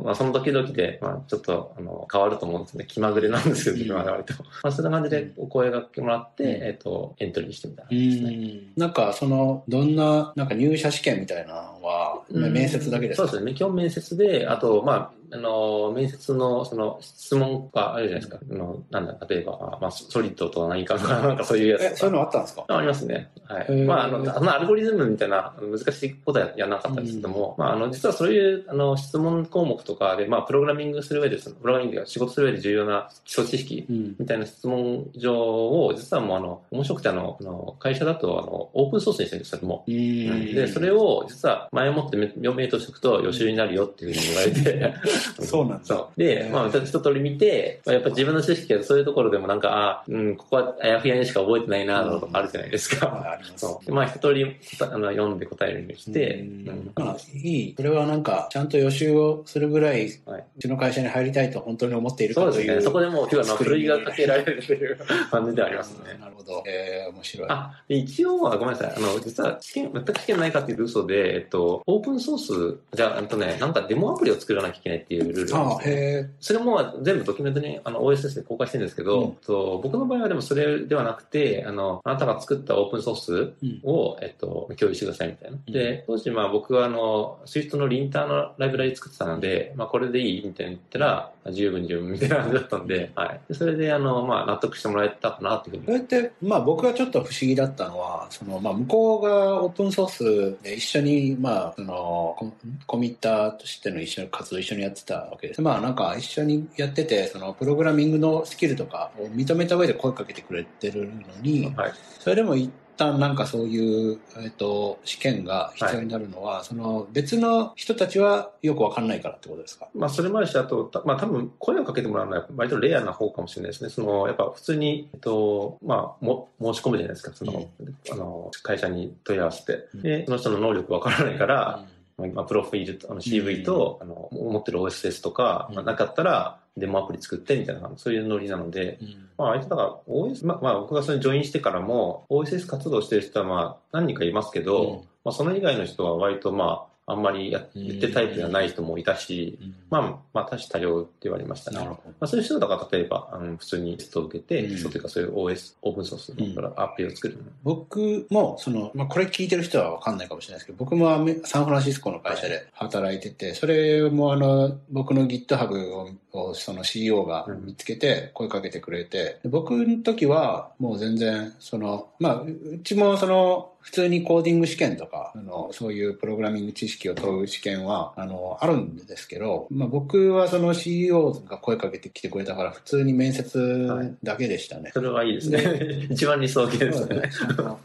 [0.04, 2.86] まあ、その時々で、まあ、ちょっと、あの、変わると思うんですね。
[2.88, 4.34] 気まぐれなんですけど、うん自分は割と。
[4.44, 8.32] まあ、そんな感じでお声がけもらって、うんえっ、と、エントリーしてみたいなですね。
[8.32, 13.28] んなんかそのどんななんか入社試験みたいなのは、うん面接だけですか？
[13.28, 13.54] そうですね。
[13.54, 18.40] 基本面接で、あと、まあ、あの、面接の、その、質問があるじゃないですか。
[18.52, 22.66] あの、なんだ、例えば、まあ、ソリッドとは何かとか、なんかそういうやつそういうのあったんですか？
[22.68, 23.32] あありますね。
[23.46, 23.72] はい。
[23.84, 34.16] まあ、あの、あのアルゴリズムみたいな難しいことはやらなかったんですけども、まあ、あの、実はそういう、あの、質問項目とかで、まあ、プログラミングする上で、そのプログラミングが仕事する上で重要な基礎知識うん。
[34.20, 40.56] みたいな質問状を、実はもう、あの、面白くて、あの、あの会社だと、あの、オープンソースにしてるんですけども、うん。
[40.56, 44.94] で、それを実は前もって明明としておくと予習になるよっていうふうに言われて、
[45.42, 46.08] そうなんだ。
[46.18, 53.08] で、まあ、一通り見て、まあ、やっぱ自分の知識はそういうところでもなんか、あうん、ここはあやふやにしか覚えてないな、とかあるじゃないですか。
[53.32, 53.66] あります。
[53.66, 53.94] そう。
[53.94, 54.44] まあ、一通り
[54.82, 56.92] あの読んで答えるようにして、うん。
[56.96, 57.74] まあ、いい。
[57.76, 60.12] それはなんか、ちゃんと予習をするぐらい、う
[60.60, 62.54] ちの会社に入りたいと本当に思っているかという。
[62.54, 62.82] そうですね。
[62.82, 64.98] そこでもう、今日はふるいがかけられるという
[65.32, 66.18] 感じでありますね。
[66.20, 66.64] なるほど。
[66.68, 67.48] えー、面白い。
[67.50, 68.94] あ、一応は、ごめんなさい。
[68.96, 85.58] あの、実は試験、全く試験ないかっていう嘘で、えっと、オープンソース、じゃあ、えっとね、なんかデモアプリを作らなきゃいけないっていうルールあへそれも全部ドキュメントにあの OSS で公開してるんですけど、うん、と僕の場合はでもそれではなくて、あの、あなたが作ったオープンソースを、うん、えっと、共有してくださいみたいな。
[85.66, 93.54] うん、で、当時まあ僕はあの、Swift のリンターのライブラリ作ってたので、まあこれでいいみたいな言ったら、十分十分みたいな感じだったんで、はい。
[93.54, 95.86] それであの、まあ納得してもらえたかなっていうふうに。
[95.86, 102.54] これって、まあ僕がちょっと不思議だったのは、その、まあ向こうがオープンソースで一緒に、まあ、その、
[102.88, 105.62] コミッターとしての一緒に活動一緒にやってたわけです。
[105.62, 119.90] まあなんか一緒にやってて、そのプログラミングのスキルとかを認めた上で声かけてくれてるのに、はい、それでも一旦なんかそういう、えっ、と、試験が必要になるのは、はい、その別の人たちはよくわかんないからってことですか？
[119.94, 123.90] まあそれもあるし、あと、まあ多分声をかけてもらうのは割とレアな方かもしれないですね。
[123.90, 129.88] その、やっぱ普通に、えっと、まあも申し込むじゃないですか、その、うん、あの、会社に問い合わせて。
[129.96, 149.60] で、その人の能力わからないから、うんまあ、プロフィールと、あの CV と、あの、持ってる OSS とか、まあ、なかったら、デモアプリ作ってみたいな、そういうノリなので、うん、まあ、相手だから OS、まあ、まあ、僕がそれにジョインしてからも、OSS 活動してる人はまあ、何人かいますけど、うん、まあ、その以外の人は割とまあ、あんまりや言ってタイプではない人もいたし、
[149.92, 150.02] まあ、
[150.34, 151.78] まあ、多種多様って言われましたね。
[151.78, 157.38] まあ、そういう人だから、例えば、あの普通にテストを受けて、テストというかそういう OS、オープンソースのアプリを作る。
[157.64, 161.08] 僕も、その、まあ、これ聞いてる人はわかんないかもしれないですけど、僕も
[161.44, 184.84] サンフランシスコの会社で働いてて、それもあの、僕の GitHub ををその CEO が見つけて声かけてくれて、僕の時はもう全然、その、まあ、うちもその、普通にコーディング試験とか、あの、そういうプログラミング知識を問う試験は、あの、あるんですけど、まあ僕はその CEO が声かけてきてくれたから、普通に面接だけでしたね。
[184.84, 186.08] はい、それはいいですね。
[186.10, 187.30] 一番理想形ですね。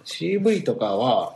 [0.07, 1.35] CV とかは、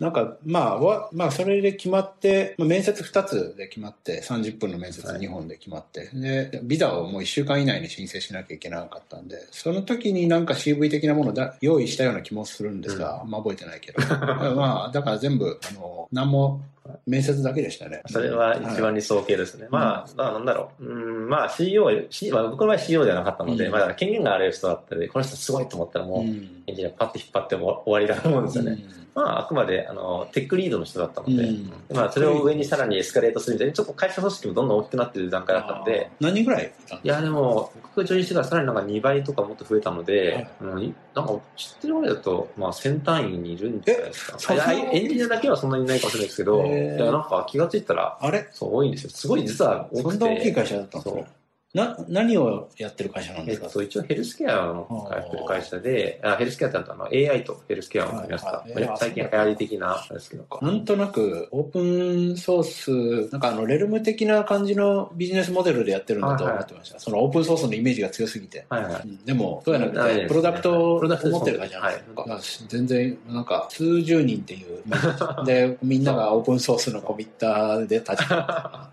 [0.00, 14.00] なんか、まあ、わまあ、それで決まって、まあ、面接2つで決まって、30分の面接2本で決まって、はい、で、ビザをもう1週間以内に申請しなきゃいけなかったんで、その時になんか CV 的なものだ用意したような気もするんですが、うん、あんま覚えてないけど。
[14.54, 16.60] まあ、だから全部、あの、何も
[17.06, 18.02] 面接だけでしたね。
[18.06, 19.62] それは一番理想形ですね。
[19.64, 20.84] はい、まあ、まあ、なんだろう。
[20.84, 21.84] うん、まあ CEO、
[22.32, 28.72] まあ、僕の場合 CEO ではなかったので、うん、まあ、権限がある人だったり、この人すごいと思ったらもう、エンジニアパッて引っ張っても終わりだと思うんですよね。
[28.98, 36.10] うんまあ、あくまで、あの、テックリードの人だったので、うん、まあ、それを上にさらにエスカレートするみたいに、ちょっと会社組織もどんどん大きくなってる段階だったので。
[36.20, 36.72] 何人ぐらい
[37.02, 44.38] いや、でも、僕がジョインしてからさらになんか2倍とかもっと増えたので、はい、なんか知ってるぐらいだと、まあ、先単位にいるんじゃないですか。
[44.92, 48.48] エンジニアだけはそんなにいないかもしれないですけど、いや、なんか気がついたら、あれ？
[48.52, 49.10] そう、多いんですよ。
[49.10, 50.18] すごい実は多くて。
[50.18, 51.22] そんな大きい会社だったんですか
[51.74, 60.46] な、何をやってる会社なんですか、えっと、一応ヘルスケアをやってる会社で、あヘルスケアってあの AI とヘルスケアを組み合わせた、はいはい、最近流行り的なですけど。
[60.62, 66.94] なんとなく、オープンソース、なんかあの、レルム的な感じのビジネスモデルでやってるんだと思ってました。
[66.94, 68.66] はいはい、そのオープンソースのイメージが強すぎて。
[68.68, 72.24] はいはい、でも、そうやなくて、プロダクトを持ってる会社なんですよ。
[72.24, 74.84] はい、全然、なんか、数十人っていう、
[75.44, 78.24] で、みんながオープンソースのコミッターで立ち、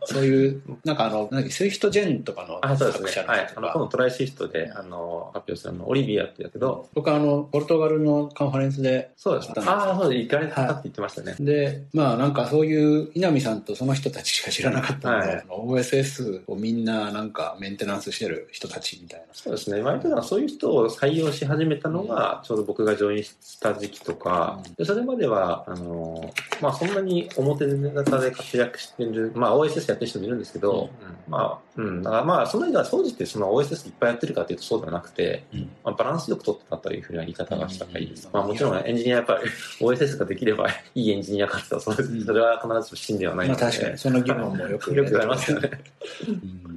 [0.14, 4.08] そういう、なんかあの、なんか SwiftGen とかの作者のあの、今度 try!
[4.08, 6.90] Swift で、あの、発表するの、オリビエってやけど。
[6.94, 9.12] 僕あの、ポルトガルのカンファレンスで。
[9.16, 9.52] そうです。
[9.60, 10.22] ああ、そうです。
[10.24, 11.36] 行かれたって言ってましたね。
[11.40, 19.26] で、まあなんかそういう稲見さんとその人たちしか知らなかったので、はい、OSS をみんななんかメンテナンスしてる人たちみたいな。
[19.34, 19.82] そうですね。
[19.82, 26.32] 割とそういう人を採用し始めたのが、ちょうど僕がジョインした時期とか、うん、でそれまでは、あの、
[26.62, 30.90] まあそんなに表型で活躍してる、まあ OSS やってる人もいるんですけど、
[31.28, 38.30] うん、まあ、うん、だからまあその間、当時ってその OSS いっぱいやってるかというとそうではなくて、うん、まあ、バランスよく取ってたというふうな言い方がした方がいいです。
[38.32, 39.50] まあもちろんエンジニアやっぱり
[39.86, 43.62] OSS ができればいいエンジニアかってそそれは必ずしも真ではないので。
[43.62, 45.72] まあ確かに、その疑問もよく、よく言われますよね。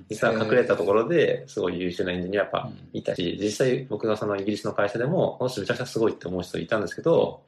[0.08, 7.42] 実は隠れたところですごい優秀なエンジニアやっぱいたし、実際僕がそのイギリスの会社でも、この人めちゃくちゃすごいって思う人いたんですけど、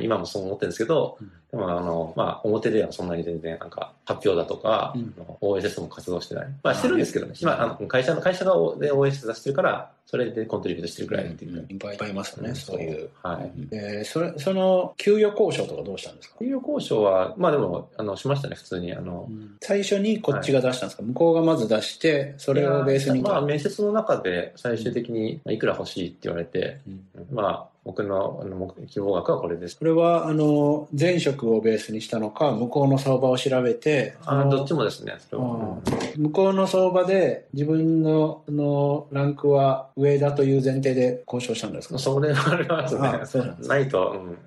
[0.00, 1.18] 今もそう思ってるんですけど、
[1.50, 6.46] でもあの、まあ表ではそんなに全然なんか発表だとか、うん、OSS も活動してない。
[6.62, 7.34] まあしてるんですけどね。
[7.42, 13.10] まあ会社の、会社がで OS 出してるから、それでコントリビュートしてるくらいっていう、いっぱいいますよね、そういう。
[13.22, 13.52] はい。
[13.70, 16.38] えー、それ、その、給与交渉とかどうしたんですか？
[16.40, 18.92] 給与交渉は、まあでも、あの、しましたね、普通に。
[18.92, 23.22] あの、うん、最初にこっちが出したんですか、はい、向こうがまず出して、それをベースに。
[23.22, 29.78] まあ、面接の中で最終的にいくら欲しいって言われて、うん、まあ、僕のあの希望額はこれです。
[29.78, 41.98] これは、あの、前職をベースにしたのか、向こうの相場を調べて、あどっちもですね、向こうの相場で自分ののランクは上だという前提で交渉したんですか？
[41.98, 43.08] それはありますね。
[43.08, 44.38] あそうなんですないと、うん、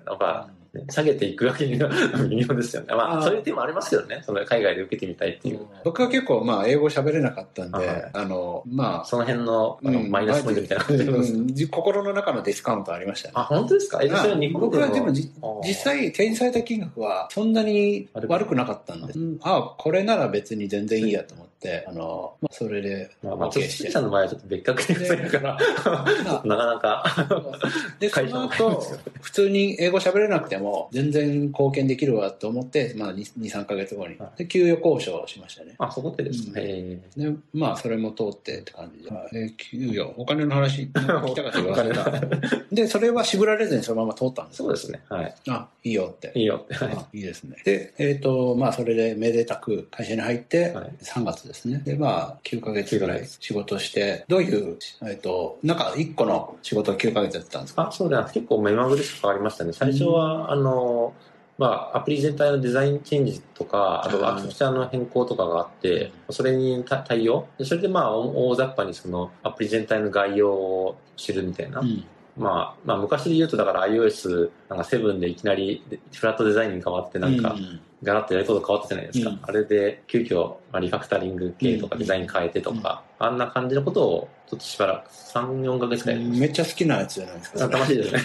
[0.74, 1.88] やっぱ、下げていくわけには
[2.28, 2.88] 微妙ですよね。
[2.94, 4.22] まあ、そういう手もありますけどね。
[4.24, 5.60] その海外で受けてみたいっていう。
[5.84, 9.04] 僕は結構、まあ、英語喋れなかったんで、あの、まあ。
[9.04, 13.32] その辺の、あの、マイナスポイントみたいな感じで心の中のディスカウントありましたね。
[13.36, 14.00] あ、本当ですか？
[14.02, 15.24] え、それ日本僕はでも実
[15.74, 21.43] 際、提示された金額はそんなに悪くなかったんで、ああ、これなら別に全然いいやと思
[21.88, 25.58] あの、まあ、それで、まあ、まあ、ちょっと、さんの場合はちょっと別格的だから、
[26.44, 27.28] なかなか。
[27.98, 28.82] で、その後、
[29.20, 34.16] 普通に英語喋れなくても、全然貢献できるわと思って、まあ、2、3ヶ月後に。
[34.36, 35.74] で、給与交渉しましたね。
[35.78, 37.00] あ、そこってですね。
[37.16, 39.52] で、まあ、それも通ってって感じで。
[39.56, 42.64] 給与、お金の話、 聞きたかった言わせた。
[42.72, 45.00] で、それは絞られずにそのまま通ったんですそうですね。
[45.08, 45.34] はい。
[45.48, 46.32] あ、いいよって。
[46.34, 46.74] いいよって。
[47.16, 47.56] いいですね。
[47.64, 51.78] で、えっ、と、まあ、それでめでたく会社に入って、3月ですですね。
[51.84, 57.88] で、まあ、9ヶ月ぐらい仕事して、どういう、えっと、なんか1個の仕事を9ヶ月やってたんですか？
[57.88, 58.24] あ、そうだ。
[58.32, 59.72] 結構目まぐるしく変わりましたね。
[59.72, 61.14] 最初は、あの、
[61.56, 67.46] まあ、アプリ全体のデザインチェンジとか、あとアーキテクチャの変更とかがあって、それに対応？
[67.62, 71.80] それでまあ、大雑把にそのアプリ全体の概要を知るみたいな。
[71.80, 72.04] うん
[72.36, 77.54] まあ、まあ昔で言うとだから iOS なんか7でいきなりフラットデザインに変わってなんか
[78.04, 79.30] ガラッとやること変わったじゃないですか。
[79.30, 87.66] うん、あれで急遽リファクタリング系とかデザイン変えてとか、あんな感じのことをちょっとしばらく3、4ヶ月くらいめっちゃ好きなやつじゃないですか。
[87.66, 88.20] 楽しいですね。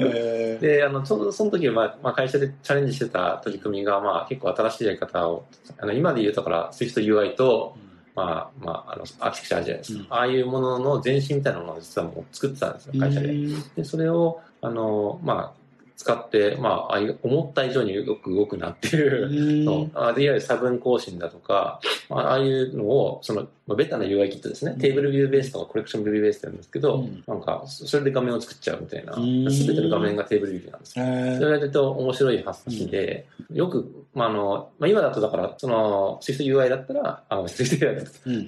[0.00, 5.46] えー、で、あの、ちょうどその時は、まあ、まあ、会社でチャレンジしてた取り組みが、まあ結構新しいやり方を、
[5.78, 7.88] あの今で言うとから SwiftUI と、うん
[8.18, 10.00] まあ、まあ、あの、アーキテクチャーじゃないですか。
[10.00, 13.32] うん、ああいうものの前身みたいなものを実はもう作ってたんですよ、会社で。
[13.76, 15.57] で、それを、あの、まあ、
[15.98, 29.14] 使って、まあ、思った以上によく動くなっていうの、あいわゆる差分更新だとか、ああいうのを、その、ベタな UI キットですね、テーブルビューベースとかコレクションビューベースって言うんですけど、うん、なんか、それで画面を作っちゃうみたいな、
[29.50, 31.04] すべての画面がテーブルビューなんですよ。
[31.04, 38.04] それがると面白い発想で、よく、まあ、あの、まあ、今だとだから、その、SwiftUI だったら、あの、SwiftUI だっ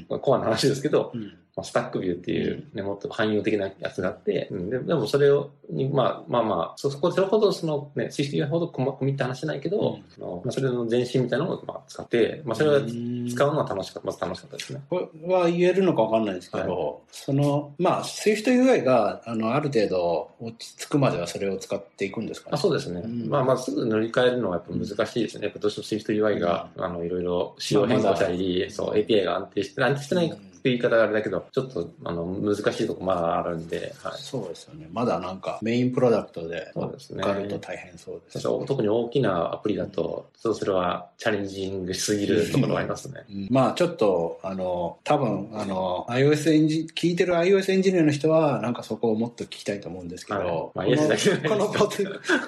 [0.08, 5.50] たら、コアな話ですけど、うんまあ、スタックビューっていうね、もっと汎用的なやつがあって、うん、ででもそれを、
[5.92, 14.82] まあまあまあ、そこそれほどそのね、システムほど込みって話じゃないけど、うん、まあ、それの前身みたいなのをまあ使って、まあそれを使うのは楽しかった、まず楽しかったですね。
[14.88, 22.54] これは言えるのかわかんないですけど、はい、その、まあ SwiftUI が、あの、ある程度落ち着くまではそれを使っていくんですかね。
[22.54, 23.02] あそうですね。
[23.04, 25.44] うん、まあまあすぐ乗り換えるのはやっぱ難しいですね。
[25.44, 34.88] やっぱどうしても SwiftUI が、あの、いろいろ仕様変更したり、そう、API が安定して、安定してない言い方があれだけど、ちょっとあの難しいとこまだあるんで、はい、そうですよね。
[34.92, 43.24] まだなんかメインプロダクトで受かると大変そうです、ね、特に大きなアプリだと、そうそれはチャレンジングしすぎるところはありますね。
[43.30, 51.08] うん、まあちょっと、あの、多分、あの、iOS エンジ、聞いてる iOS エンジニアの人は、なんかそこをもっと聞きたいと思うんですけど、はいまあ、
[51.48, 51.88] この、この、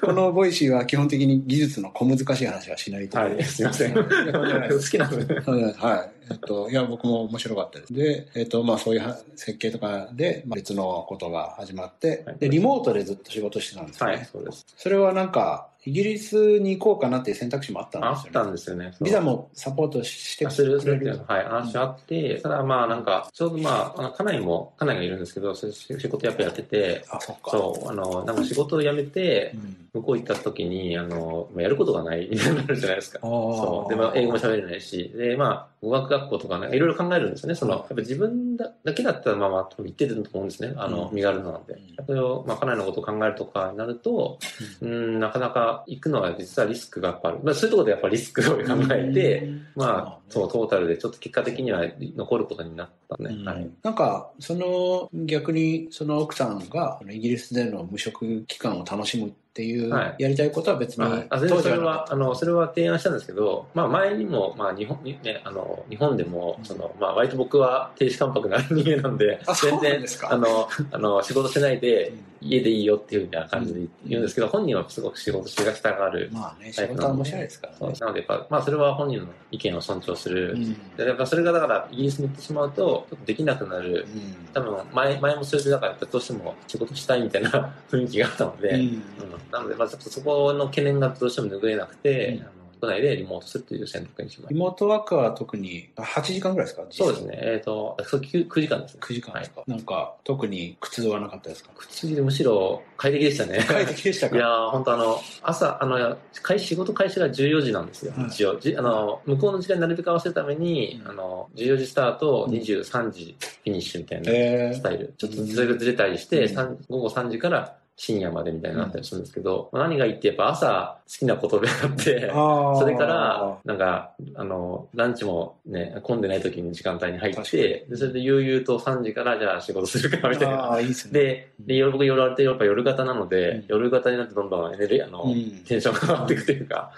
[0.01, 3.65] この Voicy は基本的に技術の小難しい話はしないと思います。
[3.65, 4.73] はい、すいません。
[4.79, 5.41] 好きなんでね。
[5.79, 6.12] はい。
[6.31, 7.93] えっと、いや、僕も面白かったです。
[7.93, 14.17] で、えっと、まあそういう設計とかで、まあ、別のことが始まって、で、リモートでずっと仕事してたんですよね。
[14.17, 14.67] はい、そうです。
[14.77, 18.39] それはなんか、イギリスに行こうかなっていう選択肢もあったんですよね。
[18.39, 18.95] あったんですよね。
[19.01, 20.81] ビザもサポートしてくれる。
[20.81, 27.51] するはい、話あって、うん、ただまあなんか、ちょうどまあ、あの家内も、家内がいるんですけど、そういう仕事やっぱやってて、あ、そっか。
[27.51, 29.57] そう、あの、なんか仕事を辞めて、
[29.93, 33.19] 向こう行った時に、あの、やることがないになるじゃないですか。
[33.21, 33.91] そう。
[33.91, 37.57] で、まあ、英語も喋れないし、で、まあ、語学学校とかね、いろいろ考えるんですよね。
[37.57, 40.75] その、やっぱ自分だけだったらまあまあ、言ってると思うんですね。
[40.77, 41.77] あの、身軽なので。
[42.07, 44.39] それを、まあ、家内のことを考えるとかになると、
[44.81, 47.41] うん、なかなか行くのは実はリスクがやっぱある。
[47.43, 51.85] まあ、そういうところでやっぱリスクを考えて、まあ、そう、トータルでちょっと結果的には
[52.17, 53.45] 残ることになったね。
[53.45, 53.69] はい。
[53.83, 76.29] なんか、その、逆に、その奥さんが、イギリスでの無職期間を楽しむっていう、やりたいことは別に、はい、あ全然それは、あの、それは提案したんですけど、まあ前にも、まあ日本、ね、あの、日本でも、その、まあ割と僕は停止関白な人間なんで、全然、あの、あの、仕事しないで、家でいいよっていうような感じで言うんですけど、本人はすごく仕事しがしたがる。
[76.33, 77.95] まあね、仕事は面白いですからね。
[78.01, 80.53] なので、やっぱ、まあそれは本人の意見を尊重する。
[80.53, 84.07] うんでやっぱそれがだからイギリスに行ってしまうと、ちょっとできなくなる。
[84.53, 89.03] 多分前、前もそれでだからどうしても仕事したいみたいな 雰囲気があったので、うんうん
[89.51, 94.49] なので、まそこの懸念がどうしても拭えなくて、うん都内でリモートするという選択にしました。
[94.55, 96.83] リモートワークは特に8時間ぐらいですか？
[96.91, 97.39] そうですね。
[97.41, 99.01] えっ、と、そう 9, 9時間ですね。
[99.03, 101.71] 9時間ですか、なんか特に苦痛はなかったですか？
[101.77, 103.65] 口でむしろ快適でしたね。
[103.69, 104.35] 快適でしたか？
[104.37, 108.59] いやー、本当あの、朝、あの、開仕事開始が14時なんですよ、はい一応。
[108.59, 115.15] じあの、向こうの時間になるべく合わせるために、うんあの、14時スタート、うん23時フィニッシュみたいなえスタイル。
[115.17, 130.81] ちょっとそれがずれたりして、うん三午後3時から深夜までみたいになったりするんですけど、まあ何がいいってやっぱ朝好きなことであって、それから、なんか、あの、ランチもね、混んでない時に時間帯に入って、でそれで悠々と3時からじゃあ仕事するかみたいな。
[130.81, 131.11] いいで。
[131.11, 133.65] で、で夜僕夜ある程度やっぱ夜型なので、うん。
[133.69, 135.51] 夜型になってどんどんエネルギー、あの、うん。
[135.65, 136.93] テンションが上がっていくというか、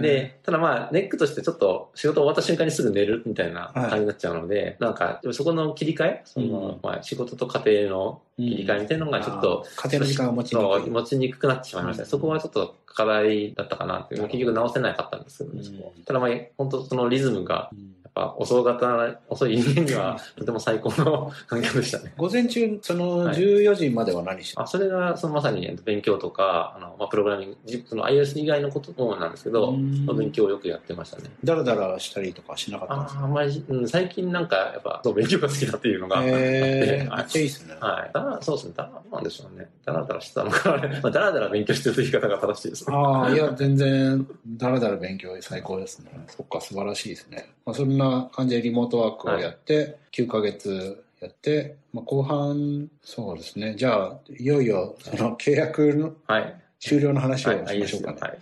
[0.00, 6.78] で、ただまあ、ネックとしてちょっと仕事終わった瞬間にすぐ寝るみたいな感じになっちゃうので、なんか、そこの切り替え、その、うん。
[6.82, 10.60] まあ、仕事と家庭の切り替えみたいなのがちょっと、家庭の時間が持ちに。
[10.60, 10.82] くい。
[10.82, 12.04] そう持ちにくくなってしまいましたね。
[12.04, 12.10] うん。
[12.10, 15.62] そこはちょっと課題だったかなって結局直せなかったんですけどね、
[16.04, 22.12] ただまあ、本当そのリズムが、うんぱ遅型、遅い人間には とても最高の 環境でしたね。
[22.16, 24.62] 午前中、そのはい14時までは何してた？
[24.62, 31.24] あそれがそのまさに勉強とか、あのまあ、プログラミング、じその iOS 以外のこともなんですけど、うんまあ勉強をよくやってましたね。
[31.44, 33.20] だらだらしたりとかしなかったんですか？
[33.20, 37.74] ああんまり、うん、最近なんかやっぱそう勉強が好きだっていうのがあって、へえめはいっちゃいいっすね。
[37.80, 38.10] はい。
[38.12, 38.72] だらそうですね。
[38.76, 39.68] だらなんでしょうね。
[39.84, 40.88] だらだらしてたのかな。
[41.02, 42.96] まあ、だらだら勉強してるという言い方が正しいですね。
[42.96, 46.10] ああ、いや、全然、だらだら勉強最高ですね。
[46.28, 47.50] そっか、素晴らしいですね。
[47.64, 53.74] まあ、そんな感じでリモートワークをやって、9ヶ月やって、まあ、後半、そうですね。
[53.76, 56.54] じゃあ、いよいよ、その契約のはい。
[56.80, 57.50] 終了の話を。
[57.66, 58.18] しましょうかね。
[58.20, 58.38] はい。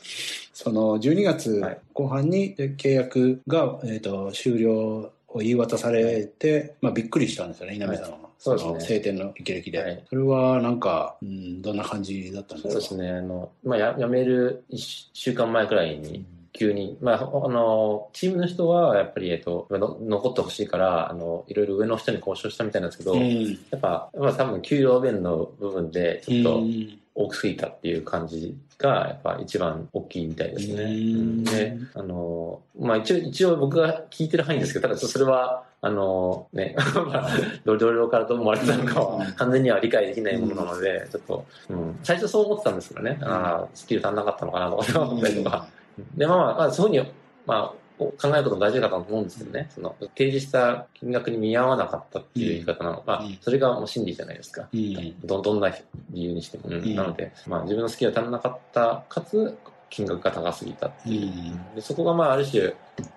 [0.53, 8.19] その12月はい後半にで契約が、えー、と終了を言い渡されて、まあ、びっくりしたんですよね、稲見さんは。
[8.39, 12.81] そうですねの晴天の歴々で、はいそれはなんか、うん、どんな感じだったんですか？
[12.81, 13.11] そうですね。
[13.11, 16.25] あの、まあ、や辞める1週間前くらいに、
[16.57, 23.51] 急に、まあ、あの、チームの人は、やっぱり、えっと、の残ってほしいから、あの、いろいろ上の人に交渉したみたいなんですけど、うん。
[23.71, 26.99] やっぱ、まあ、多分、給料面の部分で、ちょっとうん。
[27.15, 30.83] 多くすぎたっていう感じが、やっぱ一番大きいみたいですね。
[30.85, 31.45] うん。
[31.45, 36.75] で、あの、まあ、一応、一応僕が聞いてる範囲ですけど、ただ、それは、あの、ね、
[37.07, 37.31] まあ
[37.65, 39.33] 同僚からどう思われてたのかはうん。
[39.33, 45.69] 完全には理解できないものなので、ちょっと、うん、最初そう思ってたんですけどね、あースキル足んなかったのかなとか思ったりとか、
[46.17, 47.13] で、まあまあ、まあ、そういうふうに、
[47.47, 53.03] まあ、考えることも大事だと思うんですけどね、その、提示した金額に見合わなかったっていう言い方なの。
[53.07, 54.69] まあうん、それがもう真理じゃないですか。
[54.73, 55.21] うん。
[55.25, 55.71] どどんな
[56.11, 56.65] 理由にしても。
[56.67, 56.75] うん。
[56.75, 56.95] うん。
[56.95, 59.57] なので、まあ、自分のスキルが足らなかった、かつ、
[59.89, 61.23] 金額が高すぎたっていう。
[61.23, 61.75] うん。
[61.75, 62.75] でそこがまあある種、ま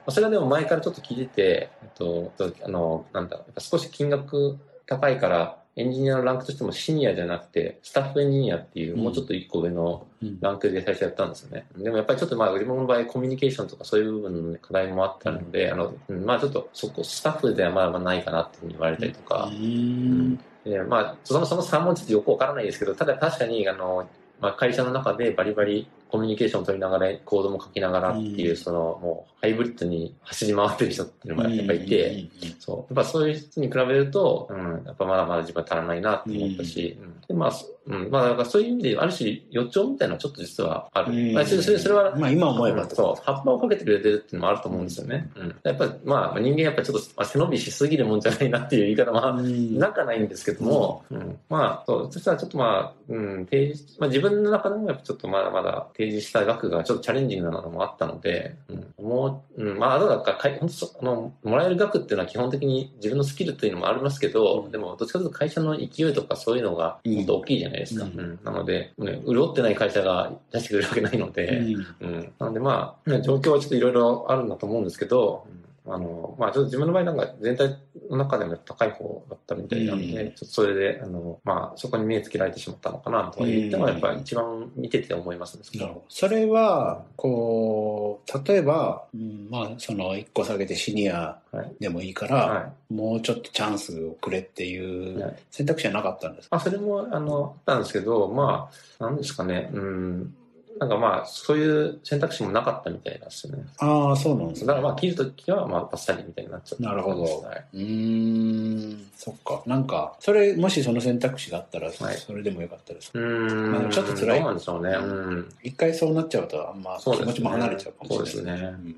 [0.08, 2.32] あそれはでも前からちょっと聞いてて、えっと、
[2.64, 9.00] あの、なんだろう、やっぱ少し金額高いから、エンジニアのランクとしてもシニアじゃなくて、スタッフエンジニアっていう、うん。
[9.02, 10.40] もうちょっと一個上のうん。
[10.42, 11.66] ランクで最初やったんですよね。
[11.78, 20.38] でもやっぱりちょっとまあ、自分の場合コミュニケーションとかそういう部分の課題もあったので、あの、うんまあちょっとそこ、スタッフではまだまだないかなっていうふうに言われたりとか、うん。
[20.66, 24.10] でまあ、そのその差もちょっとよくわからないですけど、ただ確かに、あの、
[24.42, 28.58] まあ、会社の中でバリバリコミュニケーションを取りながら、コードも書きながらっていう、うん。
[28.58, 32.28] その、もう、ハイブリッドに走り回ってる人っていうのがやっぱいて、
[32.60, 32.94] そう。
[32.94, 37.22] やっぱそういう人に比べると、うん、やっぱまだまだ自分は足らないなって思ったし、うん。
[37.28, 41.14] でまあ、そうん、まあ、だからそういう意味で、ある種予兆みたいなのはちょっと実はある。
[41.14, 41.34] うん。
[41.34, 42.88] まあ、それそれは、まあ今思えば。
[42.88, 45.30] そう、葉っぱをかけてくれてるっていうのもあると思うんですよね。
[45.36, 45.56] うん。
[45.64, 49.78] やっぱ、まあ、人間やっぱちょっと、まあ、背伸びしすぎるもんじゃないなっていう言い方も、うん。
[49.80, 51.40] なくはないんですけども、うん。
[51.50, 64.72] まあ、そう、そしたらちょっとまあ、うん、提示、まあ自分の中でもやっぱちょっとまだまだ提示した額がちょっとチャレンジングなのもあったので、うん、もう、うん、まあ、だからかい、本当そあの、もらえる額っていうのは基本的に自分のスキルっていうのもありますけど、うん。
[64.72, 68.06] でも、どっちかというと会社の勢いとかそういうのがもっと大きいじゃないですか。
[68.06, 68.18] うん。
[68.18, 68.40] うん。
[68.46, 71.58] なので、ね、潤ってない会社が出してくれるわけないので、
[72.00, 72.34] うん。
[72.40, 75.59] なのでまあ、状況はちょっといろいろあるんだと思うんですけど、うん
[75.90, 77.78] あの、まあ、ちょっと自分の場合なんか全体
[78.10, 85.64] の中でも高い方だったみたいなので、うんちょっとそれで、あの、まあ、そこに目つけられてしまったのかなとは言っても、うんやっぱり一番見てて思いますね。
[85.80, 91.76] なるほどそれは、こう、例えば、うんまあ、その、一個下げてシニアはい。
[91.80, 94.80] でもいいから、はもうちょっとチャンスをくれっていい。
[95.20, 98.70] はうい選択肢はなかったんですか、あ、それも、あの、あったんですけど、ま
[99.00, 100.36] あ、なんですかね、うん、
[100.80, 103.64] なんかまあ、そういう選択肢もなかったみたいなんですよね。
[103.80, 106.84] ああ、そうなんですだからまあ、切るときは、まあ、バッサリみたいになっちゃった。
[106.86, 107.66] なるほどはい。
[107.74, 109.62] うーん、そっか。
[109.66, 113.12] なんか、それ、もしその選択肢があったら、はいそれでもよかったです。
[113.14, 113.72] うーん。
[113.74, 114.92] まあちょっと辛いどうなんでしょうね。
[114.92, 115.50] うん。
[115.64, 118.58] 一回そうなっちゃうと、あんま気そうですね持ちも離れちゃうかもしれない。
[118.58, 118.96] そうですねうん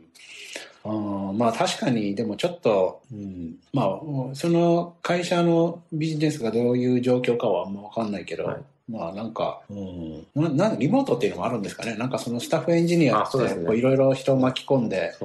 [0.83, 3.99] あーまあ確かに、でもちょっと、うん、まあ、
[4.33, 8.61] その会社のビジネスがどういう状況かはあんまわかんないけど、はい
[8.91, 11.95] まあなんか、うん、ななリモートっていうのもあるんですかね。
[11.95, 13.37] なんかそのスタッフエンジニアって
[13.77, 15.15] いろいろ人を巻き込んで。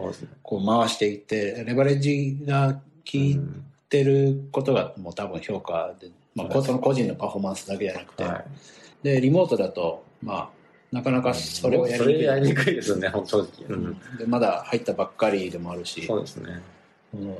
[0.42, 2.80] こう回していって、レバレッジが効
[3.18, 8.44] いうんてることがもう多分評価で、まあ、その個人のパフォーマンスだけじゃなくて、はい。
[9.02, 10.48] で、リモートだと、まあ、
[10.92, 12.74] なかなかそれをやりにくい。
[12.74, 13.48] ですよね、正直。
[13.68, 13.98] うん。
[14.18, 16.60] でまだ入ったばっかりでもあるし、そうですね。
[17.14, 17.36] うん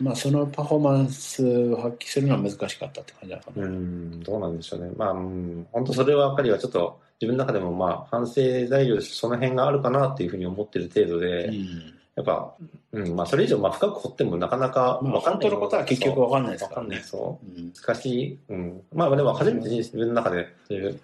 [0.00, 3.66] まあ、そのパフォーマンスを発揮するのは難しかったって感じなのかうな。
[3.66, 4.90] ん、どうなんでしょうね。
[4.96, 12.54] まあ、うん、本当それはやっぱりはちょっと、自分の中でもまあ、反省材料、その辺があるかなっていうふうに思ってる程度で、うんやっぱ、
[12.92, 15.50] うん、まあ、それ以上、まあ、深く掘ってもなかなかまあ、わかんない。
[15.50, 16.98] 本当のことは結局わかんないですわからんない。
[16.98, 17.08] かね。
[17.10, 17.46] そう。
[17.46, 18.38] うん難しい。
[18.48, 18.82] うん。
[18.94, 20.48] まあ、でも初めて自分の中で、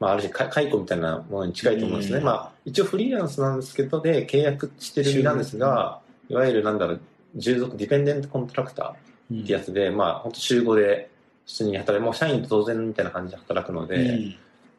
[0.01, 2.21] まあ、ある種、か解雇みたいなものに近いと思うんですね。
[2.21, 6.01] うんまあ、一応フリーランスなんですけど、で、契約してる身なんですが、
[6.31, 7.01] いわゆるなんだろう、
[7.37, 8.95] 従属、ディペンデントコントラクタ
[9.31, 9.37] うん。
[9.39, 11.11] ーってやつで、まあ、本当週5で
[11.47, 14.37] 普通に働いて、もう社員と当然みたいな感じで働くので、うん。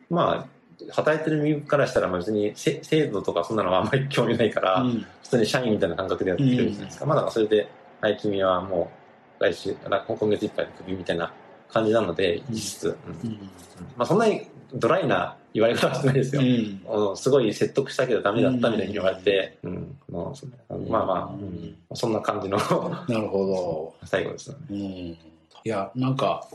[0.09, 5.05] まあ、働いてる身からしたら別にせ制度とかそんなのはあんまり興味ないから、うん。
[5.23, 7.05] 普通に社員みたいな感覚でやってるじゃないですか。
[7.05, 7.69] まあ、だからそれで、
[8.01, 8.91] はい、君はも
[9.39, 11.33] う来週、あ今月いっぱいでクビみたいな
[11.69, 12.97] 感じなので、実質。
[13.07, 13.29] うん。
[13.29, 13.39] うん。
[13.97, 16.41] まあ、そんなにドライな言われ方はしてないですよ。
[16.41, 20.45] うんうんすごい説得したけどダメだったみたいに言われて、うんまあそ
[20.89, 22.57] まあまあ、ううんんそんな感じの
[23.07, 24.55] なるほ 最後ですね。
[24.69, 24.75] ど。
[24.75, 25.17] うん
[25.65, 26.45] いや、なんか、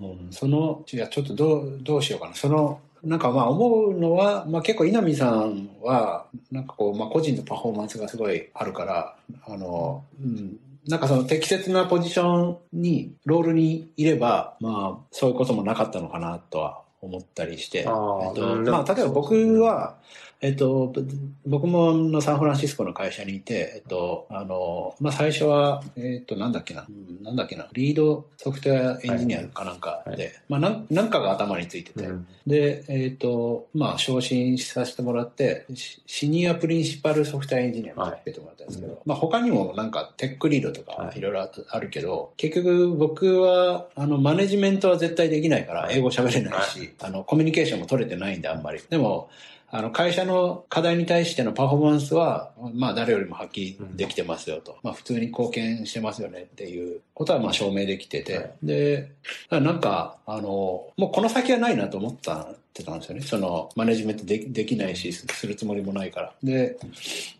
[0.00, 2.34] うんその、いや、ちょっとどう、どうしようかな。
[2.34, 9.14] その、なんかまあ思うのは、まあ結構稲見さんは、なんかこう、まあ個人のパフォーマンスがすごいあるから、
[9.46, 19.98] あの、うん、なんかその適切なポジションに、ロールにいれば、まあそういうこともなかったのかなとは思ったりして、えっとうんまあ例えば僕は、
[20.42, 21.06] えっと、ぶ
[21.46, 30.32] 僕ものサンフランシスコの会社にいて、えっと、あの、まあ、最初は、えっと、なんだっけな、うんなんだっけな、リードソフトウェアエンジニアかなんかで、はい。
[30.48, 32.26] まあ、なんなんかが頭についてて、うん。
[32.46, 41.18] で、えっ、と、まあ、昇進させてもらって、シシニアプリンシパルソフトウェアエンジニアにつけてもらったんですけど、はいまあ、他にもなんかテックリードとかはい。
[41.18, 48.80] いろいろああるけど、結局僕は、あの、マネジメントは絶対できないから、英語喋れないし、あの、コミュニケーションも取れてないんで、あんまり。
[48.90, 49.30] でも、
[49.68, 54.78] あの、会社の課題に対してのパフォーマンスは、まあ、誰よりも発揮できてますよと。
[54.82, 58.36] まあ、普通に貢献してますよねっていうことは、まあ、証明できてて。
[58.36, 59.10] はいで、
[59.50, 63.22] なんか、あの、もうこの先はないなと思ったってたんですよね。
[63.22, 66.32] その、マネジメントでできないし、すするつもりもないから。
[66.42, 66.78] で、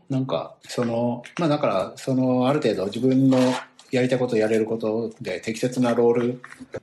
[0.09, 3.39] なんか、その、まあ、だから、その、ある程度自分の
[3.91, 6.43] やりたいことをやれることで適切なロール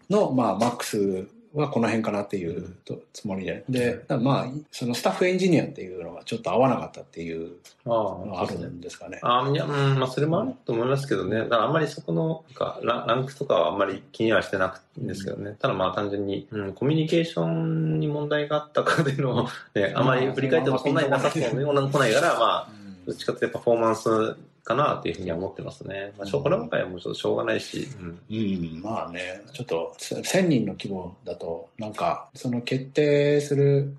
[0.09, 3.64] の、まあ、マックスはこの辺かなっていうとつもりで。
[3.70, 7.54] で、まあ、そのスタッフエンジニアっていうのがちょっと合わなかったっていう
[7.86, 9.20] あのがあるあ、んですかね。
[9.22, 11.39] あいや、うん、まあ、それもあると思いますけどね。
[11.39, 15.56] だからあんまりそこの、なんかラランクとかはあんまり気にはしてなくてんですけどね。
[15.60, 22.70] ただまあ単純に、うん、コミュニケーションに問題があったかでの、ね、あんまり振り返ってもそんなになさそうね、来ないから、まあ、
[23.06, 26.14] どっちかっていうとパフォーマンスかなっていうふうには思ってますね。
[26.18, 28.20] まあ、こればっかりはもうちょっとしょうがないし、うん。
[28.30, 33.93] うん、まあね、ちょっとせ1000人の規模だと、なんか、その決定する、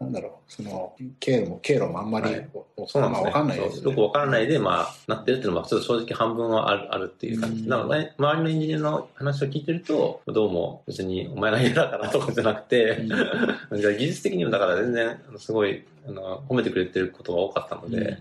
[0.00, 3.30] なんだろう、その経路も、経路もあんまり、はいおそうなんですね。
[3.30, 7.64] まあわかんないですそうよくわからないで、まあ、なってるっていうのは、ちょっと正直半分はあるあるっていう感じ。
[7.64, 13.04] うんなので、周りのエンジニアの話を聞いてると、どうも別にお前が嫌だからとかじゃなくて、
[13.70, 18.18] 技術的にもだから全然、すごい、あの、褒めてくれてることが多かったので、うん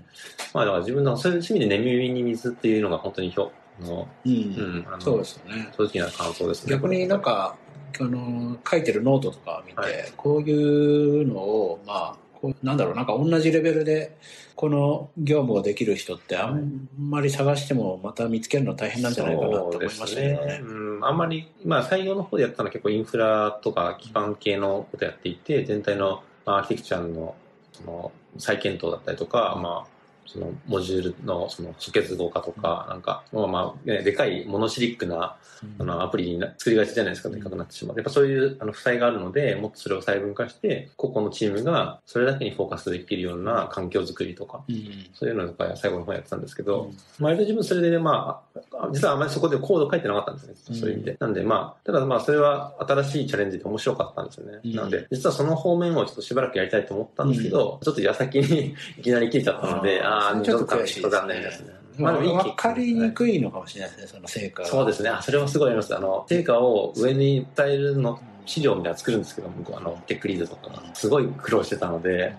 [0.54, 5.70] まあだから自分の、そういう趣味で寝耳に水っていうのが本当にひょ、あの、うん、うん、あのそうですよね。
[5.78, 6.74] 正直な感想ですね。
[6.74, 7.56] 逆になんか、
[8.00, 10.14] あの、書いてるノートとか見て、はい。
[10.16, 14.18] こういうのを、まあ、こうなんだろう、なんか同じレベルで、
[14.56, 20.70] この業務をできる人ってあんまり探してもまた見つけるの大変なんじゃないかなと思いましたけどそうですね。
[20.70, 27.36] うん、あんまり、まあ、採用の方でやったのは結構インフラとか基盤系のことやっていて、全体のまあアーキテクチャの
[27.72, 29.99] その再検討だったりとか、まあ、
[30.32, 35.38] そのモジュールのその疎結合化とか、なんか、まあまあ、ね、でかいモノシリックな
[35.80, 37.98] あのアプリに作りがちじゃないですか、でかくなってしまう。
[37.98, 51.18] やっぱそういうあの負債があるので、もっとそれを細分化して、個々のチームがそれだけにフォーカスできるような環境づくりとか、うん、そういうのが最後の方やってたんですけど、うん、割と自分それで、ね、まあ、実はあまりそこでコード書いてなかったんですね、そういう意味で。
[51.20, 54.60] なんでまあ、ただまあそれは新しいチャレンジで面白かったんですよね。
[54.76, 61.10] なので、実はその方面をちょっとしばらくやりたいと思ったんですけど、ちょっと矢先に いきなり切れちゃったので、ああ、ちょっと悔しいで
[61.52, 61.80] すね。
[61.98, 65.12] まあ、分かりにくいのかもしれないですね、その成果そうですね。
[65.22, 65.96] それはすごいあります。
[65.96, 72.34] あの、成果を上に伝えるの、資料みたいなの作るんですけど、僕あの、テックリードとか、すごい苦労してたので、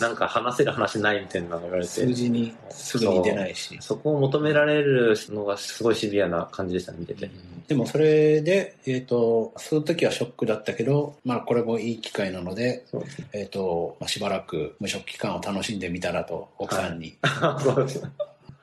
[0.00, 1.88] なんか話せる話ないみたいなのが言われて。
[1.88, 3.88] 数字にすぐに出ないしそ。
[3.88, 7.30] そこを求められるのがすごいシビアな感じでしたね、見てて。
[7.68, 12.84] でもそれで、えっ、ー、と、その時はショックだったけど、まあこれもいい機会なので、で
[13.32, 17.16] えっ、ー、と、まあ、しばらく無職期間を楽しんでみたらと、奥さんに。
[17.22, 18.02] はい、そうです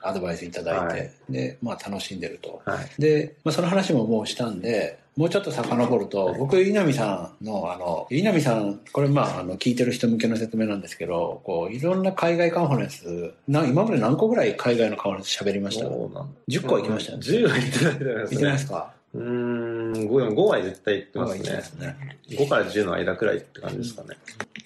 [0.02, 2.62] アドバイスいただいて、はい、で、まあ楽しんでると。
[2.64, 17.18] はい、で、まあその話ももうしたんで、もうちょっと遡ると、僕、稲見さんの、あの、稲見さん、これまあ、あの、聞いてる人向けの説明なんですけど、こう、いろんな海外カンファレンス、な今まで何個ぐらい海外のカンファレンス喋りました ?10 個は行きましたね。
[17.18, 18.10] 10は行ってないですね。
[18.20, 18.94] 行ってないですか？
[19.12, 21.62] うん、5, 5は絶対行ってますね。
[21.62, 21.96] すね
[22.28, 24.16] 5から10の間くらいって感じですかね。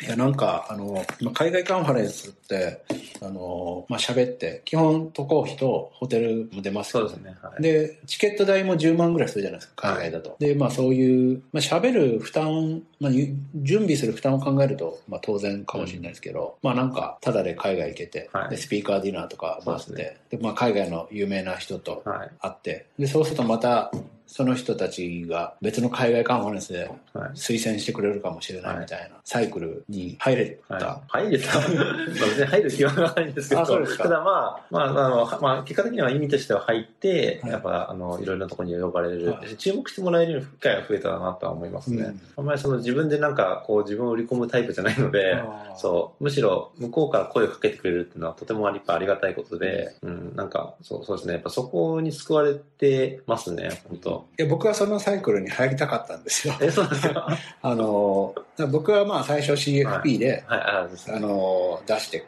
[0.03, 2.84] いや、なんか、あの、まあ、海外カンファレンスって、
[3.22, 7.36] あの、まあ、喋って、基本渡航費とホテルも出ますそうですね。
[7.40, 10.30] はい、で、チケット代も10万ぐらいするじゃないですか、海外だと。
[10.30, 13.12] はい、で、まあ、そういう、まあ、喋る負担、まあ、
[13.55, 23.90] 準備する負担を考えると、まあ、当然かもしれないですけど、うん、まあ、なんか、ただで海外行けて、はい、で、スピーカーディナーとかもあって、で、ね、まあ、海外の有名な人と会って、で、そうするとまた、
[24.27, 26.91] その人たちが別の海外カンファレンスで
[27.35, 31.03] 推薦してくれるかもしれないみたいなサイクルに入れた。
[31.07, 31.59] はい、入れた。
[32.09, 33.64] 別に入る気はないんですけど、
[33.97, 42.03] ただまあ、まあ、あの、まあ、結果的には意味としては入って、はい、やっぱ、あの、いろいろなところに呼ばれる、はい、注目してもらえる機会が増えたなとは思いますね。
[42.03, 45.43] うん、あんまりその自分でなんか、こう自分を売り込むタイプじゃないので、
[45.77, 51.35] そう、むしろ向こうから声をかけてくれるっていうのはとてもありありがたいことで、うん、なんか、そうそうですね。
[51.35, 56.54] やっぱそこに救われてますね、本当いや、僕はそのサイクルに入りたかったんですよ。
[56.60, 57.28] え、そうですか？
[57.62, 58.34] あの、
[58.70, 62.24] 僕はまあ最初 CFP で、はい、はい、あの、出して、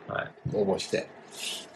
[0.54, 1.08] 応募して、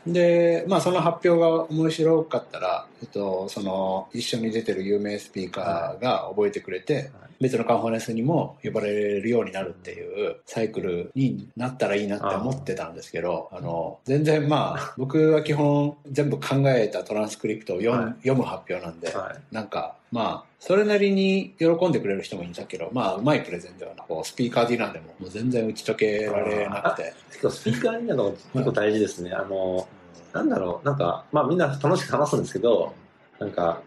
[0.07, 19.11] で、まあその発表が面白かったら、えっと、その一緒に出てる有名スピーカーが覚えてくれて、別のカンファレンスにも呼ばれるようになるっていうサイクルになったらいいなって思ってたんですけど、あの、全然まあ、僕は基本全部考えたトランスクリプトを読,、読む発表なんで、
[19.53, 27.15] なんか、まあ、それなりに喜んでくれる人もいたけど、まあ、うまいプレゼンではなく、スピーカーディナーでももう全然打ち解けられなくて。
[27.49, 29.33] スピーカーディナーの結構大事ですね。
[29.33, 29.89] あの、
[30.33, 32.93] なんだろう、なんか、まあみんな楽しく話すんですけど、
[33.39, 33.81] なんか、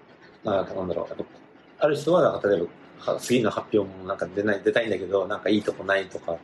[0.44, 1.26] なんかなんだろう、
[1.80, 2.62] ある人は、例え
[3.06, 6.38] ば、次の発表もなんか出ない、出たいんだけど、なんかいいとこないとか、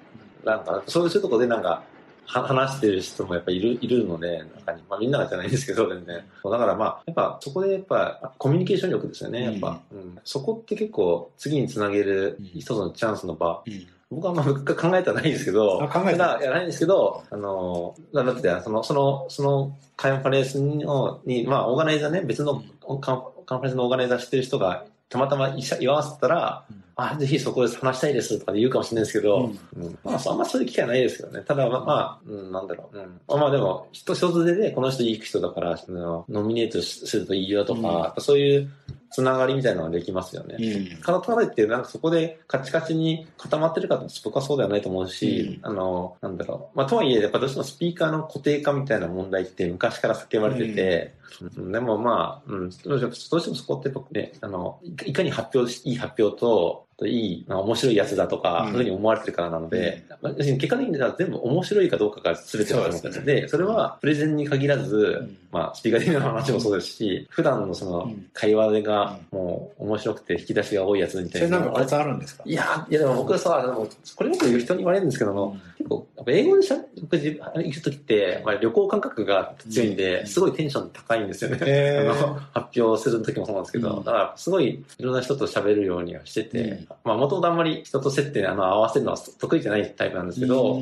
[0.43, 1.84] なんか、そういうとこでなんか、
[2.30, 4.84] 話してる人もやっぱいる、いるので、中に。
[4.88, 6.23] まあみんながじゃないんですけど、全然。
[6.43, 9.82] だからまあ、やっぱそこでやっぱコミュニケーション力ですよね、やっぱ。
[9.91, 13.63] うん、うん、そこって結構次につなげる一つのチャンスの場。
[13.65, 22.63] うん僕はあんま考えてはないんですけど、考えたやないんですけど、あの、だって、その、その、そのカンファレンスのに、まあ、オーガナイザーね、別の
[23.01, 26.84] カンカンファレンスのオーガナイザーしてる人が、たまたま言わせたら、うん。
[26.95, 31.43] あ、ぜひそこで話したいですとかで言うかもしれないですけど、うん、うん、まあ、あんまそういう機会ないですけどね。
[31.45, 32.97] ただ、まあ、まあ、うん、なんだろう。
[32.97, 33.01] う
[33.38, 38.72] ん、まあでも、人一つでね、この人いい人だから、ノミネートするといいよとか、うん、そういう
[39.12, 40.55] つながりみたいなのができますよね。
[40.60, 41.01] うん。
[41.01, 46.78] からといって、なんかそこでカチカチに固まってるかと僕はそうではないと思うし、うん、あの、なんだろう。
[46.78, 51.16] まあ、とはいえ、やっぱどうしてもスピーカーの固定化みたいな問題って昔から叫ばれてて、
[51.57, 71.47] うん、でもまあ、うん、どうしてもそこってね、あの、いかに発表し、いい発表と、いい、まあ、面白いやつだとか、そういうふうに思われてるからなので、うん、結果的に全部面白いかどうかが全てだと思ってるので、それはプレゼンに限らず、まあ、スピーカー的な話もそうですし、普段のその会話がもう面白くて引き出しが多いやつみたいな。
[71.47, 72.43] それなんかコツあるんですか？
[72.45, 73.76] いや、いやでも僕はさ、
[74.16, 81.99] これよく言う人に言われるんですけども、結構、英語でしゃ僕行くときって、まあ、旅行感覚が強いんで、すごいテンション高いんですよね。
[81.99, 90.82] あの発表するときもそうなんですけど、だからすごいいろんな人と喋るようにはしてて、まあ、もともとあんまり人と接点あの合わせるのは得意じゃないタイプなんですけど、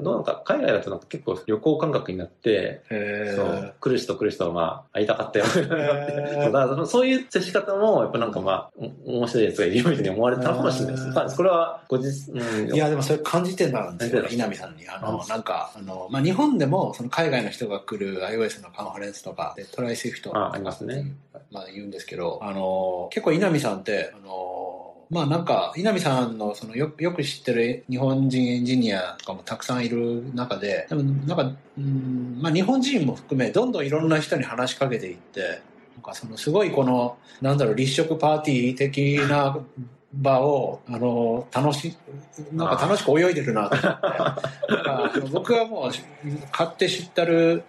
[0.00, 8.70] どうなんか海外だとなんか結構旅行感覚になって、そう、来る人来る人はまあ会いたかったよ だからそういう接し方も、やっぱなんかまあ、
[9.06, 11.36] 面白いやつがいるように思われたかもしれないです。
[11.36, 14.87] これはご自、うん、いや、でもそれ感じてたんですよ、稲見さんに。
[14.88, 19.92] あの、なんか、あの、まあ、日本でも、その海外の人が来る iOS のカンファレンスとかで、 try!
[19.92, 21.14] Swift あありますね。
[21.50, 24.48] まあ、言うんですけど、あの、結構稲見さんって、あの、
[25.10, 35.62] まあなんか、稲見さんのそのよよく知ってる日本人エンジニアとかもたくさんいる中で、でもなんか、うんまあ日本人も含め、どんどんいろんな人に話しかけていって、
[35.96, 39.58] なんかそのすごいこの、なんだろう、立食パーティー的な
[40.12, 41.96] 場を、あの、楽し、
[42.52, 43.76] なんか楽しく泳いでるなと
[44.92, 45.20] 思って。
[45.32, 45.90] 僕はもう、
[46.50, 47.64] 買って知ってる、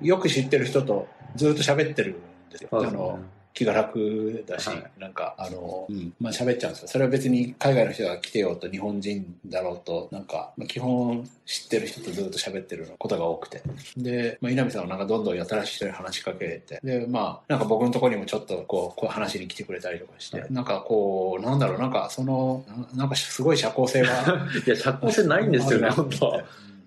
[0.00, 2.68] よく知ってる人とずっと喋ってるんですよ。
[2.72, 3.18] あの
[3.54, 6.88] 気が楽だし、はい、なんか、あの、うん、まあ喋っちゃうんですよ。
[6.88, 13.62] それは別に海外の人が来てようと日本人だろうと、なんか、まあ、基本知ってる人とずっと喋ってることが多くて。
[13.96, 24.46] で、まあ稲見さんはなんかどんどん新しい人に話しかけて、で、まあ、なんか僕のところにもちょっとこう、こう話に来てくれたりとかして、はい、なんかこう、なんだろう、なんかその、なんかすごい社交性が。
[24.66, 26.42] いや、社交性ないんですよね、 本当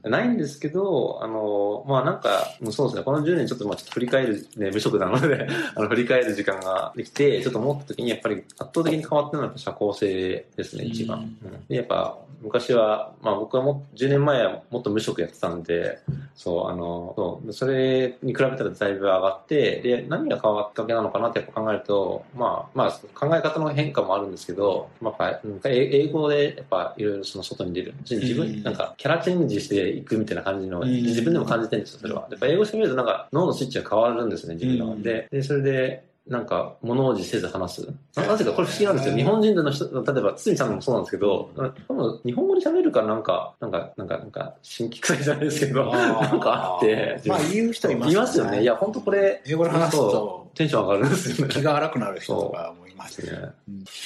[0.09, 11.19] ないんですけど、あの、まあなんか、そうですね、この10年ちょっとまあちょっと振り返る、ね、無職なので あの、振り返る時間ができて、ちょっと思った時にやっぱり圧倒的に変わってるのは社交性ですね、一番。
[11.19, 15.99] うん、で、やっぱ、昔は、まあ僕はも10年前はもっと無職やってたんで、
[16.35, 27.93] そう、あの、そう、それに比べたらだいぶ上がって、で、何が変わったわけなのかなってやっぱ考えると、まあ、まあ考え方の変化もあるんですけど、まあ、英語でやっぱいろいろその外に出る。
[28.09, 32.27] 自分、なんかキャラチェンジしていくみたいな感じの、自分でも感じてるんですよ、それは。
[32.29, 35.27] やっぱ英語してみるとなんか脳のスイッチが変わるんですね、自分の中で。
[35.31, 37.93] で、それで、なんか、物おじせず話す。
[38.15, 39.15] なぜか、これ不思議なんですよ。
[39.15, 41.51] 日本人の人、例えば、堤さんもそうなんですけど、
[41.87, 47.21] 多分、日本語で喋るからなんか、なんか、なんか、なんか、新規臭いじゃないですけど、なんかあって。
[47.27, 48.13] まあ、言う人いますよね。
[48.13, 48.61] いますよね。
[48.63, 51.53] いや、本当これ、英語で話すと、テンション上がるんですよね。
[51.53, 53.31] 気が荒くなる人とかもいますね。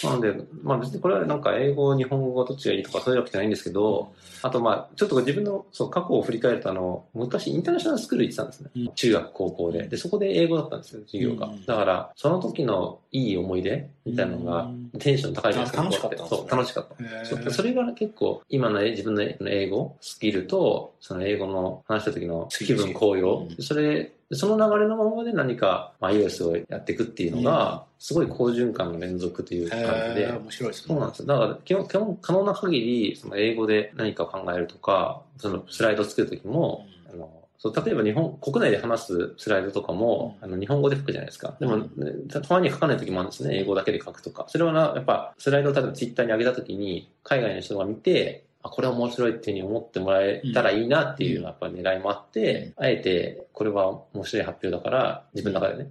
[0.03, 8.69] なので、まあ別にこれはなんか英語、日本語どっちがいいとかそういうわけじゃないんですけど、あとまあ、ちょっと自分のそう過去を振り返るとあの、昔インターナショナルスクール行ってたんですね。
[8.75, 9.87] うん、中学、高校で。
[9.87, 11.51] で、そこで英語だったんですよ、授業が。
[11.65, 14.69] だから、その時のいい思い出みたいなのが、
[14.99, 15.83] テンション高いじゃないですか。
[15.83, 17.51] 楽しかった、ね、そう、楽しかった。
[17.51, 30.31] それが結構、今の自分の英語、スキルと、その英語の話した時の気分高揚、それその流れのままで何か、まあ、iOS をやっていくっていうのが、すごい好循環の連続という感じで。
[30.31, 30.87] 面白いですね。
[30.87, 31.25] そうなんですよ。
[31.25, 41.57] だから基本、基本可能な限り、その英語で何かを考えるとか、そのスライドを作るときも、あのそう例えば日本、国内で話すスライドとかも、あの日本語で書くじゃないですか。
[41.59, 41.85] でも、ね、
[42.31, 43.57] たまに書かない時もあるんですね。
[43.57, 44.45] 英語だけで書くとか。
[44.47, 55.89] それはな、やっぱスライドを例えばツイッターに上げた時に、海外の人が見て、あ、これは面白いっていうふうに思ってもらえたらいいなっていうやっぱ狙いもあって、あえてこれは面白い発表だから、自分の中でね、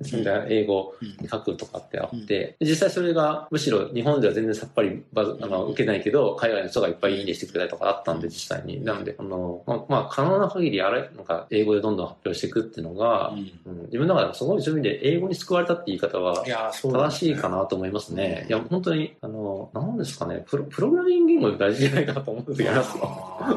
[0.48, 8.84] 英語に書くとかってあって、実際それがむしろ日本では全然さっぱりバズあの受けないけど、海外の人がいっぱいいいねしてくれたりとかあったんで、実際に。
[8.84, 13.34] なので、あの、まあ、まあ、可能な限りあれ、なんか英語でどんどん発表していくっていうのが、
[13.66, 16.44] うん、自分の中でもすごいそういう意味で英語に救われたって言い方は
[16.82, 18.46] 正しいかなと思いますね。
[18.48, 22.94] いや、本当に、あの、なんですかね、プロプログラミング言語大事じゃないかなと思う時あります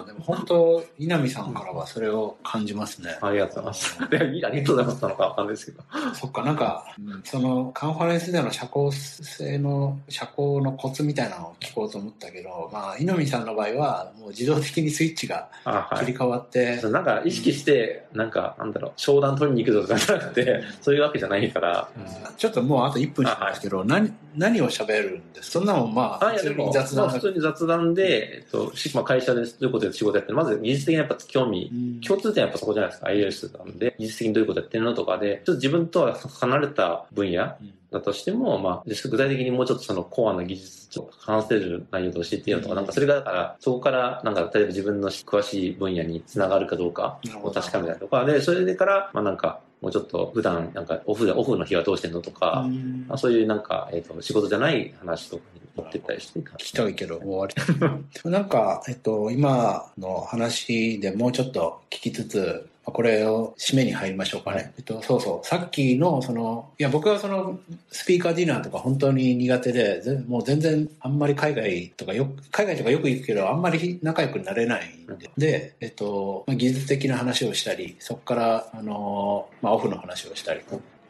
[0.06, 3.18] でも本当、稲見さんからはそれを感じますね。
[3.22, 3.98] ありがとうございます。
[4.00, 5.84] ありがとうございますなのかわかんないですけど。
[6.14, 6.86] そっか、なんか、
[7.24, 15.50] そのカンファレンスでの社交性の、社交のコツみたいなのを聞こうと思ったけど、まあ、稲見さんの場合は、もう自動的にスイッチが
[15.98, 16.78] 切り替わって。
[16.78, 21.90] はい、なんか意識して、なんか、なんだろう、商談取りに行くぞじゃなくて、そういうわけじゃないから。
[21.98, 25.52] うん、ちょっともうあと1分しかないですけど、はい、何、何を喋るんです？
[25.52, 27.06] そんなもんまあ、普通に雑談。
[27.08, 37.56] まあ、普通に雑談で、えっと、まあ、会社でどういうことで仕事やってるまず技術的にやっぱ興味、共通点はやっぱそこじゃないですか、iOS なんで、技術的にどういうことやってるのとかで、ちょっと自分とは離れた分野
[37.92, 52.68] だとしても、まあ、具体的にもうちょっとそのコアな技術を話せる内容と教えてよとか、なんかそれがだから、そこから、なんか例えば自分の詳しい分野につながるかどうかを確かめたりとか、で、それでから、まあなんか、もうちょっと普段なんかオフオフの日はどうしてんのとか、
[53.10, 56.40] うそういうなんか、えっ、ー、と、仕事じゃない話とかに持ってったりして。
[56.40, 57.56] 聞きたいけど、終わり。
[58.30, 64.74] なんか、えっと、今の話でもうちょっと聞きつつ、これを締めに入りましょうかね。
[64.78, 65.48] えっと、そうそう。
[65.48, 67.60] さっきの、その、いや、僕はその、
[67.92, 75.30] スピーカーディナーとか本当に苦手で、もう全然あんまり海外とかよ海外とかよく行くけど、あんまり仲良くなれないんで。
[75.38, 80.62] で、えっと、まあ、技術的な話をしたり、そこから、あの、まあ、オフの話をしたり。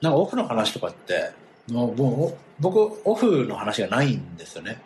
[0.01, 1.32] なんかオフの話とかって、
[1.72, 4.82] もう、もう僕、オフの話がないんですよね。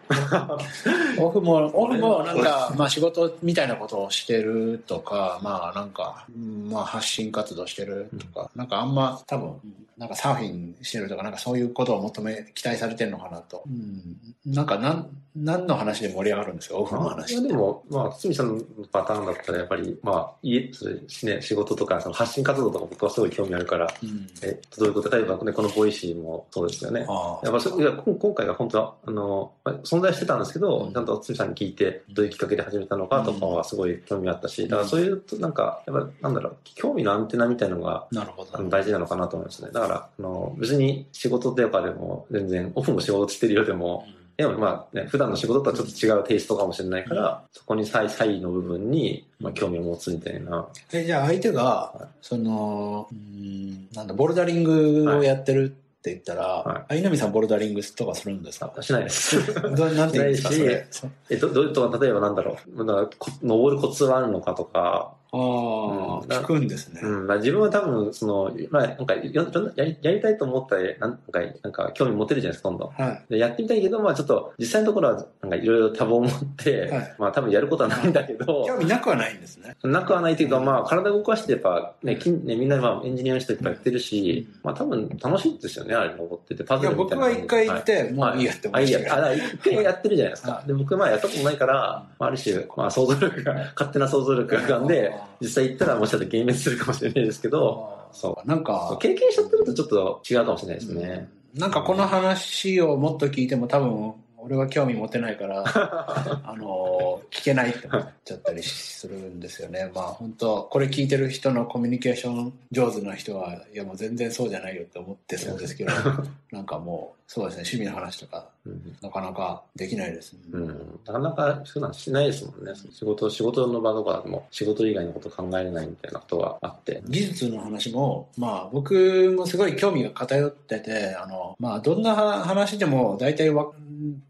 [1.19, 9.59] オフも、オフもなんか、まあ仕事みたいなことをしてるとか、まあなんか、まあ発信活動してるとか、なんかあんま多分、
[9.97, 13.63] なんかサーフィンしてるとか、なんかそういうことを求め、期待されてるのかなと。
[13.65, 18.61] うん、なんかなん、何の話で盛り上がるんですか、オフの話でも、まあ、堤さんの
[18.91, 20.95] パターンだったら、やっぱり、まあ、家、それ、
[21.35, 27.01] ね、仕事とか、その発信活動とか僕はすごい興味あるから、うん、え、どういうこと例えば、ね、この Voicy もそうですよね。
[27.01, 29.53] やっぱそいや今回は本当は、あの、
[29.83, 38.69] 存在してたんですけど、うん、ちゃんと堤さんに聞いて、どういうきっかけで始めたのかとかはすごい興味あったし、だからそういう、なんか、やっぱ、なんだろう、興味のアンテナみたいなのが、なるほど。
[38.69, 39.71] 大事なのかなと思いますね。
[39.71, 44.25] だから、あの、別に仕事とかでも、全然、オフも仕事してるよでも、うん。
[44.37, 50.67] でもまあね、普段の仕事とはちょっと違うテイストかもしれないから、そこに差異の部分に、まあ、興味を持つみたいな。
[50.91, 55.75] え、じゃあ相手が、その、うん、なんだ、ボルダリングをやってる
[56.05, 58.71] って言ったら、はい、稲見さんボルダリングとかするんですか？
[58.81, 59.37] しないです。
[59.59, 60.87] なんて言うんですかそれ？
[61.31, 67.01] え、ど、どういうと例えばなんだろう、なんか登るコツはあるのかとか、ああ、うん、聞くんですね。
[67.03, 67.27] うん。
[67.27, 72.93] まあ自分は多分、その、まあなんかやり、やりたいと思ったら、なんか、なんか興味持てるじゃないですか、今度。
[72.95, 73.25] はい。
[73.29, 78.65] で、やってみたいけど、まあちょっと、実際のところは、なんかいろいろ多忙を持って、はい、まあ多分やることはないんだけど。
[78.65, 79.75] 興味なくはないんですね。
[79.83, 86.63] なくはないっていうか、まあ体動かしてやっぱ、ね、きねみんなまあエンジニアの人いっぱいやってるし、うん、まあ多分楽しいですよね、あれ登ってて。
[86.63, 87.27] パズルみたいな。
[87.27, 89.25] いや、僕は一回行って、はい、もういいやって思いました。
[89.25, 89.45] あ、いいや。
[89.45, 90.63] 一回やってるじゃないですか。
[90.65, 98.47] で、僕まあやったことないから、ある種、まあ想像力が、勝手な想像力が浮かんで、実際行ったらもしかしたら幻滅するかもしれないですけど、そう。
[98.47, 101.29] なんか、経験しちゃってるとちょっと違うかもしれないですね。
[101.53, 104.13] うん、なんかこの話をもっと聞いても多分、
[104.45, 105.63] 俺は興味持てないから、
[106.45, 109.91] あの、聞けないって思っちゃったりするんですよね。
[109.93, 115.91] まあ本当これ聞いてる人のコミュニケーション上手な人は、いやもう全然そうじゃないよって思ってそうですけど、
[116.51, 120.99] なんかもう、そうですね、趣味の話とか、うん、なかなかできないです、ね、うん。
[121.05, 122.71] なかなか普段しないですもんね。
[122.91, 127.01] 仕事、仕事の場とかでも仕事以外のこと考えれないみたいなことがあって。
[127.07, 133.71] 技術の話も、まあ僕もすごい興味が偏ってて、あの、まあどんな話でも大体わ、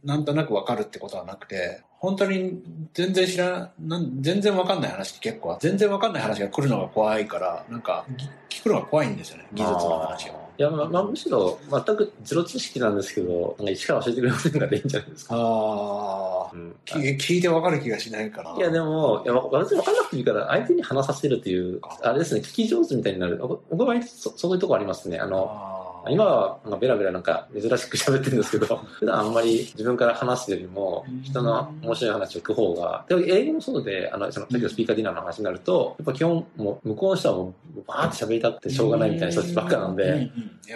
[0.06, 2.62] なんとなくわかるってことはなくて、本当に
[2.94, 8.06] 全然知らなん全然わかんない話って結構全然わかんない話が来るのが怖いからなんか
[8.48, 10.45] 聞くのが怖いんですよね技術の話を。
[10.58, 15.36] いや、まあ、むしろ、全くゼロ知識なんですけど、なんか一から教えてくれませんかでいいんじゃないですか。
[15.36, 18.56] ああ、うん、聞いてわかる気がしないかな。
[18.56, 23.38] いや、でも、いや、別にわかんなくていいから、相手に話させるという、あれですね、聞き上手みたいになる。
[23.38, 25.20] 僕はそそういうとこありますね。
[25.20, 25.75] あの、あ
[26.10, 40.32] 今はなんかベラベラなんか珍しく喋ってるんですけど、 普段あんまり自分から話すよりも、人の面白い話を聞く方が、でも英語もそうで、あの、その、さっきのスピーカーディナーの話になると、やっぱ基本、もう、向こうの人はもう、バーって喋りたくてしょうがないみたいな人たちばっかなんで、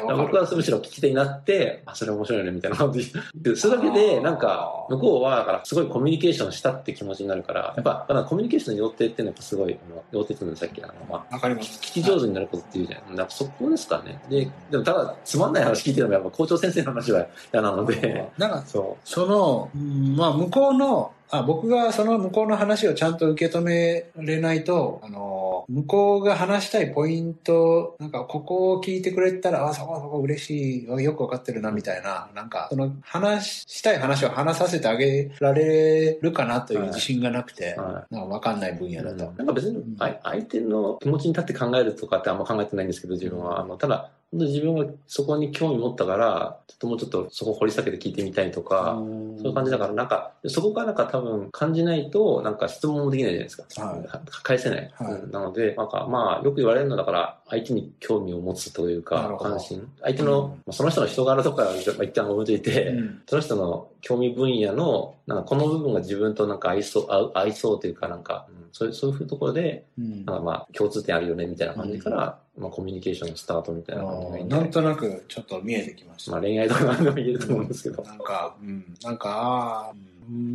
[0.07, 3.03] 僕はむしろ聞き手になって、あ、それ面白いねみたいな感じ。
[3.55, 9.77] それだけで、なんか、向こうは、だから、すごいコミュニケーションしたって気持ちになるから、やっぱ、だからコミュニケーションの要点っていうのはすごい、
[10.11, 11.37] 要点っていうのさっき、あの、まあ。
[11.39, 13.15] 聞き上手になることっていうじゃん。
[13.15, 14.21] だからそこですかね。
[14.29, 18.29] で、でもただ、つまんない話聞いてていうのやっぱ校長先生の話は嫌なので。
[18.37, 19.07] なんか、そう。
[19.07, 19.69] その、
[20.15, 39.31] まあ、向こうの、あ僕がその向こうの話をちゃんと受け止めれないと、あの、向こうが話したいポイント、なんかここを聞いてくれたら、あ、そこそこ嬉しい、よくわかってるな、みたいな、なんか、その話したい話を話させてあげられるかなという自信がなくて、はい、なんかわかんない分野だと。
[39.37, 43.59] なんか別に、相手の気持ちに立って考えるとかってあんま考えてないんですけど、自分は。
[43.59, 48.95] あの、ただ、自分がそこに興味持ったから、ちょっともうちょっとそこ掘り下げて聞いてみたいとか、
[49.37, 53.85] そういう感じだから、なんか、そこからなんか多分感じないと、なんか質問もできないじゃないですか。
[53.85, 54.05] はい、
[54.43, 54.91] 返せない。
[54.93, 59.89] はい、なので、なんかまあ、よく言われるのだから、相手に興味を持つというか、関心。
[60.01, 76.31] 相手の、うん、その人の人柄とか一旦置いといて、うん、その人の興味分野の、なんかこの部分が自分となんか合いそう、合合いそうというか、なんか、うん、そういう、そういうところで、なんかまあ、共通点あるよね、みたいな感じから、まあ、コミュニケーションのスタートみたいな感じがいいんなんとなくちょっと見えてきました。
[76.31, 78.03] まあ恋愛とか何でも言えると思うんですけど。
[78.03, 79.93] なんか、うん、なんか、ああ、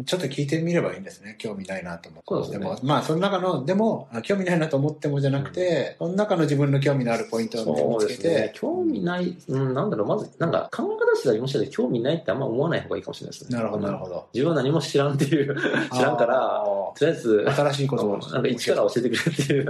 [0.04, 1.36] ちょっと聞いてみればいいんですね。
[1.38, 2.26] 興味ないなと思って。
[2.28, 2.58] そうですね。
[2.58, 8.28] でも、まあ、その中の、でも、興味ないなと思ってもじゃなくて、うん、その中の自分の興味のあるポイントを見つけて。
[8.28, 13.56] ね、興味ない、うん、なんだろう、まず、なんか、考え方次第もしかして興味ないってあんま思わない方がいいかもしれないですね。
[13.56, 14.28] なるほど、なるほど。
[14.32, 15.56] 自分は何も知らんっていう、
[15.92, 16.64] 知らんから、
[16.94, 19.64] とりあえず、新しいことを、なんか一から教えてくれっていう、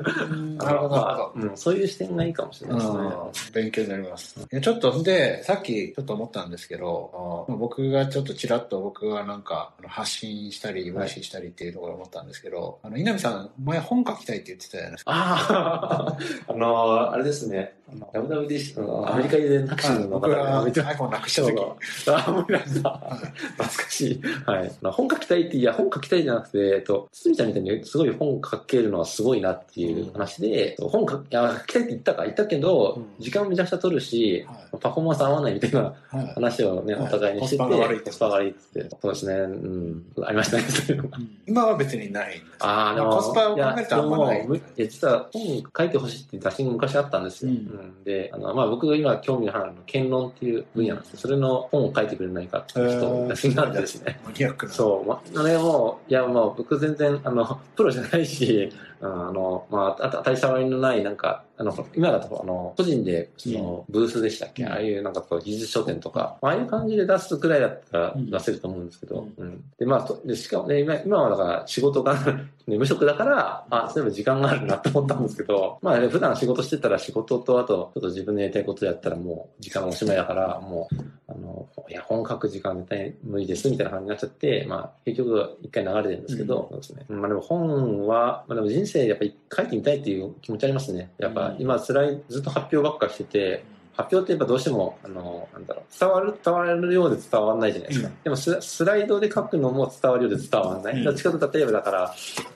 [0.57, 1.57] なるほど、なるほど、 うん。
[1.57, 3.62] そういう視点がいいかもしれないですね。
[3.62, 4.36] 勉強になります。
[4.61, 15.12] ちょっと、で、さっきちょっと思ったんですけど、僕がちょっとちらっと僕がなんか、発信したり、配信したりっていうところを思ったんですけど、あの、稲見さん、前本書きたいって言ってたじゃないですか。
[15.14, 16.18] ああ、
[16.53, 17.76] あの、あれですね。
[18.12, 21.62] WWDC のアメリカでタクシーの僕が iPhone なくした時。
[22.09, 22.90] あ、思い出した。
[22.99, 24.22] 懐かしい。
[24.47, 24.72] はい。
[24.82, 35.95] 本書きたいって、いや、本書きたいじゃなくて、えっと、堤ちゃんみたいにすごい本書けるのはすごいなっていう話で、うん、本書き、たいって言ったか、言ったけど、うん、時間めちゃくちゃ取るし、はい、パフォーマンス合わないみたいな
[36.34, 38.01] 話をね、はい、お互いにしてて、コスパが悪い。
[38.01, 38.88] コスパが悪いって。
[39.01, 39.47] そうですね。
[39.75, 40.25] うん。
[40.25, 41.18] ありましたね、そういうのが。
[41.47, 44.47] 今は別にないんですああ、でも、コスパを考えるとあんまない。
[44.47, 47.53] いや、実は本書いてほしいって打診昔あったんですよ。
[47.53, 54.20] うん、で、あの、まあ僕が今興味のあるの剣論っていう分野なんですけど、それの本を書いてくれないかっていう人打診があってですね。
[54.25, 54.72] マニアックな。
[54.72, 55.09] そう。
[55.09, 58.72] まあ、あれも、いや、もう僕全然、あの、プロじゃないし、
[59.07, 69.46] あの、まあ、大した割のない、なんか、あの、今だと、あの、個人で、その、ブースでしたっけ、うん、ああいうなんかこう、技術書店とか、ああいう感じで出すくらいだったら出せると思うんですけど、うん。
[69.46, 72.16] うん、で、まあ、でしかもね、今今はだから仕事が
[72.66, 80.96] ね、無職だから、あ、そういえば時間があるなと思ったんですけど、まあ、ね、普段仕事してたら仕事と、あと、ちょっと自分でやりたいことやったらもう、時間おしまいだから、もう、
[81.28, 87.05] あの、いや、本書く時間絶対無理です、みたいな感じになっちゃって、まあ、結局、一回流れてるんですけど、うん、そうですね。
[87.11, 91.11] まあでも本は、まあでも人生やっぱり書いてみたいっていう気持ちありますね。
[91.18, 93.64] やっぱ、今、辛い、ずっと発表ばっかしてて、
[93.97, 98.09] 発表ってやっぱどうしても、あの、なんだろう、伝わる、伝わるようで伝わらないじゃないですか。
[98.09, 100.95] うん、でもス、スライドで書くのも伝わるようで伝わらない。
[100.95, 102.14] うん、どっちかと例えばだから、ま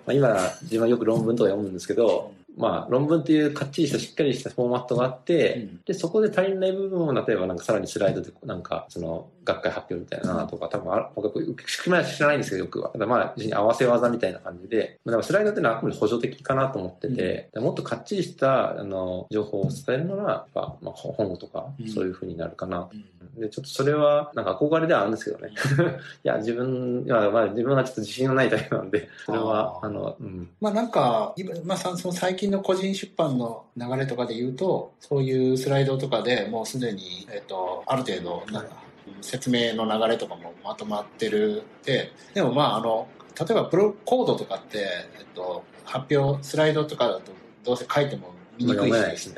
[0.08, 12.90] あ、今、自分はよく論文とか読むんですけど、まあ、論文っていうかっちりしたしっかりしたフォーマットがあって、うん、で、そこで足りない部分を、例えばなんかさらにスライドで、なんか、その、学会発表みたいなとか、多分あ、僕、仕組みは知らないんですけど、よくは。
[12.90, 22.88] ただまあ、合わせ技みたいな感じで、まあ、でもスライドっていうのはあくまで補助的かなと思ってて、うん、もっとかっちりした、あの、情報を伝えるなら、やっぱ、まあ、本とか、そういうふうになるかな。
[22.92, 23.04] うん
[23.38, 25.52] で、ちょっとそれは、なんか憧れではあるんですけどね。
[26.24, 30.50] いや、自分、いや、まあ自分はちょっと自信がないタイプなんで、それは、あの、うん。
[30.60, 38.87] まあなんか、今、まあその最近の個人出版の流れとかで言うと、そういうスライドとかでもうすでに、えっと、ある程度、なんか、
[39.20, 44.78] 説明の流れとかもまとまってるで、でもまああの、例えばプロコードとかって、
[45.18, 47.32] えっと、発表、スライドとかだと
[47.64, 49.30] どうせ書いても見にくいし、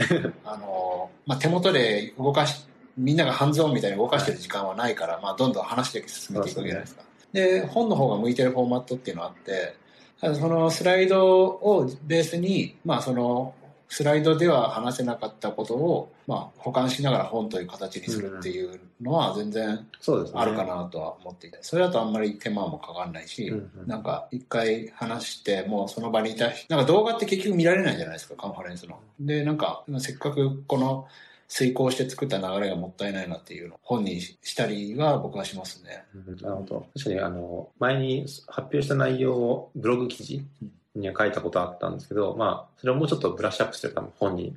[0.45, 2.67] あの、まあ手元で動かし
[3.01, 7.03] みんなが半蔵みたいに動かしてる時間はないから、まあ、どんどん話で進めていくわけじゃないですか。
[7.33, 9.77] で、本の方が向いてるフォーマットっていうのがあって、
[10.21, 13.55] そのスライドをベースに、まあ、その、
[13.93, 19.85] スライドでは話せなかったことを、まあ、保管しながら本という形にするっていうのは全然
[20.33, 23.53] あるかなとは思っていて、それだとあんまり手間もかかんないし、
[23.87, 29.01] なんか一回話して、もうその場にいたなんか動画って結局見られないじゃないですか、カンファレンスの。
[29.19, 31.09] で、なんか、せっかくこの
[31.49, 36.05] 遂行して作った流れがもったいないなっていうのを本にしたりは僕はしますね。
[36.15, 36.87] うん、なるほど。
[36.97, 40.47] 確かにあの、前に発表した内容をブログ記事
[40.95, 44.57] には書いたことあったんですけど、まあ、それをもうちょっとブラッシュアップして多分本に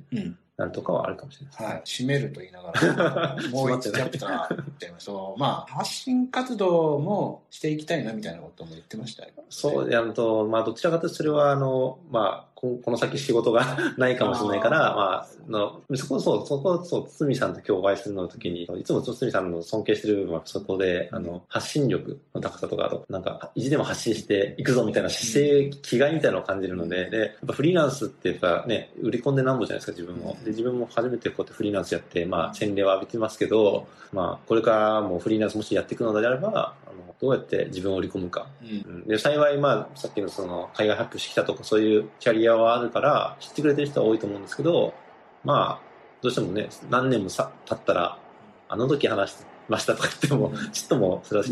[0.56, 1.82] なるとかはあるかもしれないです、ね、はい。
[1.84, 9.44] 締めると言いながら、 もう一チャプターってそう、まあ、発信活動もしていきたいなみたいなことも言ってましたよ、ね。
[9.48, 30.36] そう、あと、まあ、どちらかというとそれは、あの、まあ、この先仕事が ないかもしれないから、あまあ、のそこそう、そこそう、堤さんと今日お会いするの時に、いつも堤さんの尊敬してる部分はそこで、あの、発信力の高さとか、あと、なんか、意地でも発信していくぞみたいな姿勢、気概みたいなのを感じるので、で、やっぱフリーランスってやっぱね、売り込んでなんぼじゃないですか、自分も。
[30.44, 38.46] で、自分も初めてこうやってフリーランスやって、まあ、洗礼を浴びてますけど、まあ、これからもフリーランスもしやっていくのであれば、あのどうやって自分を売り込むか。
[38.62, 44.94] うん、で、幸い、まあ、さっきのその、海外発表してきたとか、そういうキャリアはあるから、知ってくれてる人は多いと思うんですけど、
[45.44, 48.18] まあ、どうしてもね、何年もさ経ったら、
[48.68, 49.36] あの時話し
[49.68, 51.46] ましたとか言っても、ちっともそれは、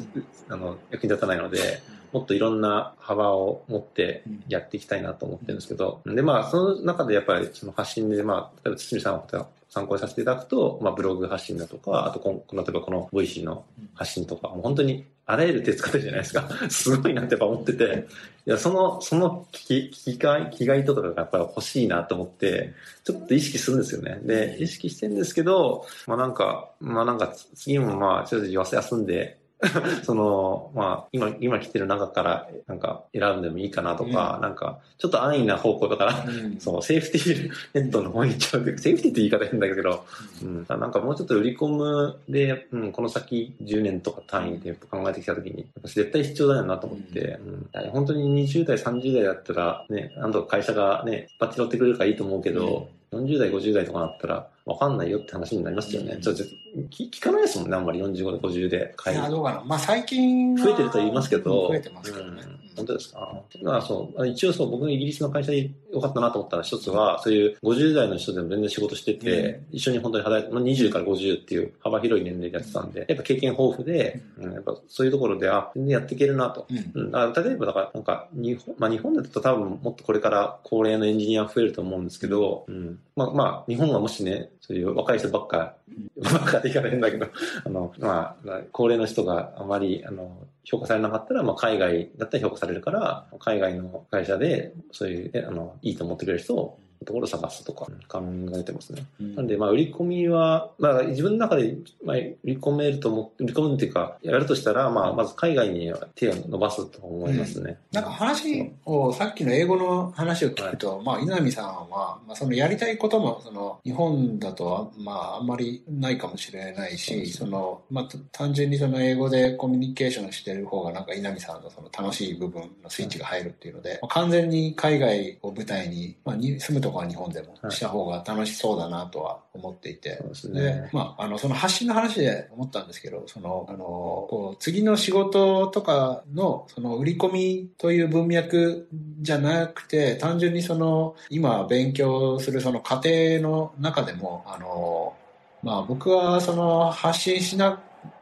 [0.48, 1.82] あの、役に立たないので、
[2.12, 9.26] もっといろんな幅を持ってやっていきたいなと思ってるんですけど、で、まあ、その中でやっぱりその発信で、まあ、例えば堤さんを
[9.70, 13.64] 参考にさせていただくと、まあ、ブログ発信だとか、あとこの、例えばこの VC の
[13.94, 16.48] 発信とか、もう本当にあらゆる手使ってるじゃないですか。
[16.68, 18.06] すごいなってやっぱ思ってて、
[18.46, 24.20] いや、その、その機機械、機械とかがやっぱり欲しいなと思って、ちょっと意識するんですよね。
[24.22, 29.38] で、意識してるんですけど、まあなんか、まあなんか次もまあ、ちょっと休んで、
[30.02, 40.04] その、まあ、今、今来てる中から、なんか、選んでもいいかなとか、うん、なんか、ちょっと安易な方向だから、うん、 その、セーフティーネットの方に行っちゃうセーフティーって言い方変だけど、
[40.42, 47.38] うん、なんかもうちょっと売り込むで、うん、この先10年とか単位で考えてきたときに、絶対必要だよなと思って、
[47.72, 56.14] うん、本当に20代、30代だったら、ね、なんとか会社がね、バッチ取ってくれるからいいと思うけど、40代、50代とかなったら、わかんないよって話になりますよね。
[56.14, 59.62] うん、ちょっと聞聞かないですもんね、あんまり45で50でいや、どうかな。
[59.64, 61.68] まあ最近増えてると言いますけど。
[61.68, 62.42] 増えてますけどね。
[62.42, 63.42] うん、本当ですか？
[63.62, 76.66] だからそう、一応そう、僕がイギリスの会社で良かったなと思ったら一つは、そういう50代の人でも全然仕事してて、うん、一緒に本当に働いて、まあ、20から50っていう幅広い年齢でやってたんで、やっぱ経験豊富で、うん、やっぱそういうところで、あ、全然やっていけるなと。
[76.94, 85.74] うん、あ例えばだから、なんか日本、まあ日本だと多分もっとこれから高齢のエンジニア増えると思うんですけど、うん、まあまあ、日本はもしね、そういう若い人ばっか、
[86.16, 87.26] ばっかでいかないんだけど、
[87.66, 90.30] あの、まあ、高齢の人があまり、あの、
[90.64, 98.22] 評価されなかったら、まあ、海外だったら評価されるから、海外の会社で、そういう、あの、いいと思ってくれる人をところを探すとか考
[98.54, 99.06] えてますね。
[99.20, 107.78] うん、なんで、まあ、売り込みは、まあ、自分の中で、まあ、売り込めると思って、売り込むっていうか、やるとしたら、まあ、まず海外に手を伸ばすと思いますね。
[107.92, 138.88] うん、なんか話を、さっきの英語の話を聞くと、はい、まあ、稲見さんは、まあ、そのやりたいことも、その、日本だと、まあ、あんまりないかもしれないし、その、まあ、単純にその英語でコミュニケーションしてる方が、なんか稲見さんのその楽しい部分のスイッチが入るっていうので、まあ、完全に海外を舞台に、まあ、に住むとこは日本でもした方が楽しそうだなとは思っていて、はい、で、まあ、あの、その発信の話で思ったんですけど、その、あの、こう、次の仕事とかの、その、売り込みという文脈
[139.20, 145.14] じゃなくて、単純にその、今勉強するその過程の中でも、あの、
[145.62, 147.80] まあ、僕はその、発信しな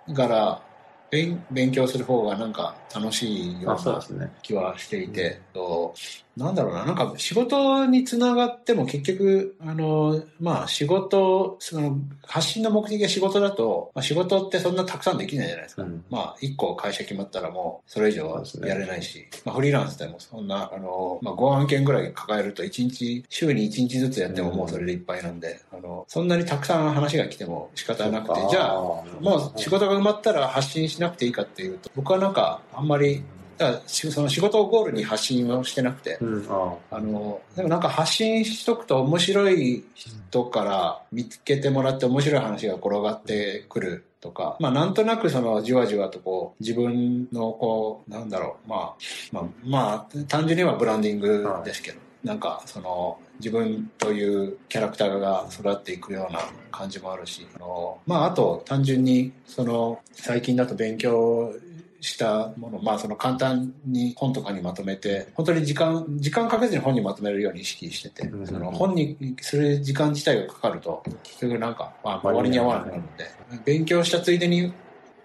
[0.08, 0.62] がら、
[1.10, 5.92] 勉勉強する方がなんか楽しいような気はしていて、と
[6.40, 15.82] なんだろうな、なんか仕事につながっても結局、あの、まあ仕事、その発信の目的が仕事だと、まあ、仕事ってそんなたくさんできないじゃないですか。
[15.82, 28.76] うん、まあ一個会社決まったらもうそれ以上はやれないし、ね、まあフリーランスでもそんな、あの、まあ5案件ぐらい抱えると1日、週に1日ずつやってももうそれでいっぱいなんで、うん、あの、そんなにたくさん話が来ても仕方なくて、じゃあ、
[29.20, 33.22] もう仕事が埋まったら発信しなくていいかっていうと、僕はなんかあんまり
[33.60, 36.46] だからその仕事をゴールに発信をしてなくて、うん、
[36.90, 48.96] あのでもなんか発信しとくと面白い人から見つけてもらって面白い話が転がってくるとか、まあなんとなくそのじわじわとこう自分のこうなんだろう、まあ、
[49.30, 56.40] まあ、まあ単純にはブランディングですけど、なんかその自分というキャラクターが育っていくような
[56.70, 61.52] 感じもあるし、あのまああと単純にその最近だと勉強
[62.00, 73.30] したもの、まあその簡単に本とかにまとめて、本当に時間、時間かけずに本にまとめるように意識してて、その本にする時間自体がかかると、結局なんか、まあ周りに合わなくなるので、
[73.64, 74.72] 勉強したついでに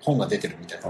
[0.02, 0.86] 本が出てるみたいな。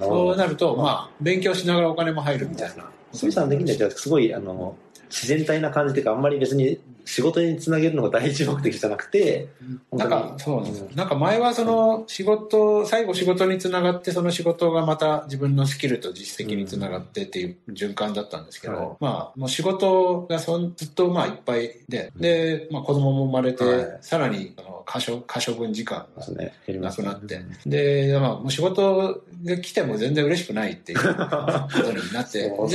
[0.00, 2.90] そうなると、まあ勉強しながらお金も入るみたいな。
[3.12, 4.76] そうさんできないじゃすごい、あの、
[5.08, 9.48] 自然体な感じというか、あんまり別に仕事につなげるのが第一目的じゃなくて、
[9.92, 10.88] なんか、そうなんですよ。
[10.96, 32.50] なんか前はその仕事、最後仕事につながって、その仕事がまた自分のスキルと実績につながってっていう循環だったんですけど、まあ、もう仕事がそんずっとまあいっぱいで、で、まあ子供も生まれて、さらに、あの、可処、可処分時間がなくなって、で、まあ、もう仕事が来ても全然嬉しくないっていうことになって、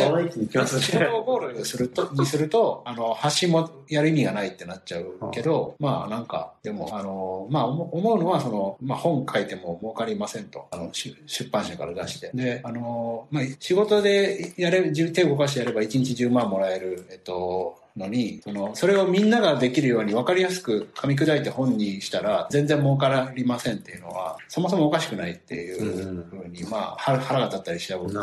[0.80, 11.16] 仕事をゴールすると、にすると、あの、発信もやる意味がないってなっちゃうけど、まあなんか、でも、あの、まあ思うのは、その、まあ本書いても儲かりませんと、あの、出
[11.52, 12.32] 版社から出して。
[12.34, 28.14] で、あの、まあ仕事でやれ、手を動かしてやれば1日10万もらえる、えっと、のに、その、それをみんなができるように分かりやすく噛み砕いて本にしたら、全然儲かりませんっていうのは、そもそもおかしくないっていうふうに、まあ、腹が立ったりしたこと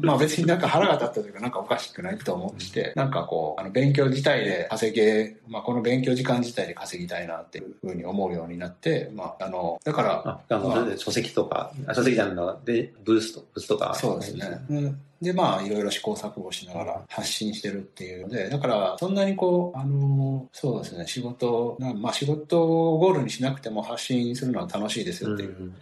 [0.00, 13.94] まあ別になんか腹が立ったというか、なんかおかしくないと思って、なんかこう、あの、勉強自体で稼げ、まあこの勉強時間自体で稼ぎたいなっていうふうに思うようになって、まあ、あの、だから、あの、まあ、書籍とか、書籍じゃんの、で、ブースト、ブーストか。
[13.94, 14.60] そうですね。
[14.70, 22.62] うんで、まあ、いろいろ試行錯誤しながら発信してるっていうので、だから、そんなにこう、あの、そうですね、仕事、まあ、仕事
[22.94, 25.72] をゴールにしなくても発信するのは楽しいですよっていう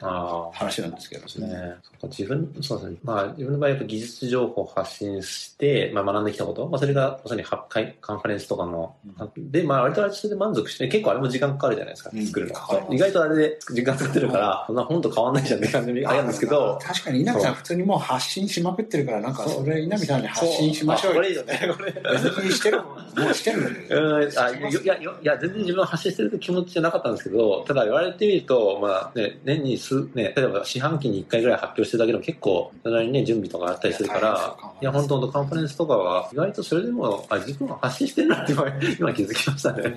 [0.52, 1.74] 話なんですけどね。
[2.02, 2.96] うん、自分、そうですね。
[3.02, 12.94] まあ、自分の場合、やっぱ技術情報を発信して、まあ、学んできたこと、まあ、それがまさに8回、カンファレンスとかの、うん、で、まあ、割とあれで満足して、結構あれも時間かかるじゃないですか、作るの。
[12.94, 16.78] 意外とあれで時間使ってるから、そんな本と変わんないじゃんって感じにあるんですけど。
[16.82, 21.92] 確かに稲木さん普通にもう発信しまくってるから、なんかそれ稲見さんに発信しましょうこれいいよね、これ。
[21.92, 22.96] 別にしてるもん。
[22.96, 35.76] もうしてるのにうん、あ、いや、いや、いや、全然自分は発信してる気持ちじゃなかったんですけど、ただ言われてみると、まあね、年に数、ね、例えば四半期に1回ぐらい発表してるだけでも結構、それなりにね、準備とかあったりするから、いや、本当カンファレンス。
[35.76, 38.64] とかは、意外とそれでも、あ、自分は発信してるなって今
[38.98, 39.94] 今気づきましたね。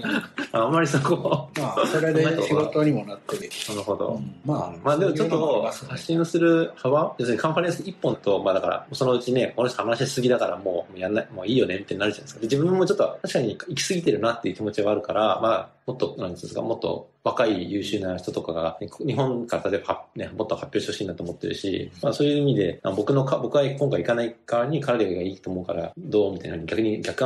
[0.52, 3.50] あんまりそこ、まあそれで仕事にもなってる。
[3.70, 4.08] なるほど。
[4.10, 4.36] うん。
[4.46, 12.40] まあまあでもちょっと発信する幅、要するにカンファレンス1本と、まあだから、そのうちね、この人話しすぎだからもうやんない、もういいよねってなるじゃないですか。
[12.40, 27.24] で自分もちょっと確かに行き過ぎてるなっていう気持ちはあるから、まあもっと、なんですか、もっと若い優秀な人とかが、ね日本から例えばは、ね、もっと発表してほしいなと思ってるし、まあそういう意味で、あ僕のか、僕は今回行かない代わりに彼らがいいと思うから、どうみたいな、逆に逆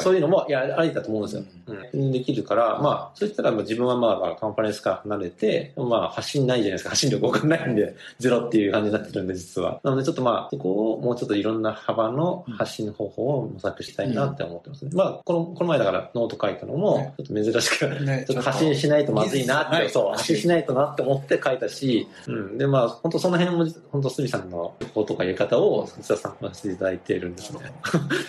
[0.00, 1.44] そういうのも、いや、ありだと思うんですよ。
[1.92, 6.90] うん、できるから、まあ、そうしたらまあ自分はまあ、カンファレンスから離れて、まあ、発信ないじゃないですか。
[6.90, 9.80] 発信力多くないんで、ゼロっていう感じになってるんで、実は。
[9.82, 14.90] なので、ちょっとまあ、そこをもうちょっといろんな幅の発信方法を模索したいなって思ってますね。
[14.94, 22.58] まあ、この、この前だからノート書いたのも、ちょっと珍しく、ねちょっと発信しないとまずいなって、はいそう、発信しないとなって思って書いたし、うん。
[22.58, 27.72] で、まあ、本当その辺も、本当鷲見さんの情報とか言い方を、実は参考していただいているんですね。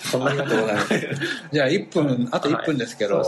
[0.03, 0.93] そんなありがとうございます。
[1.51, 3.27] じゃあ1分、あと1分ですけど、はい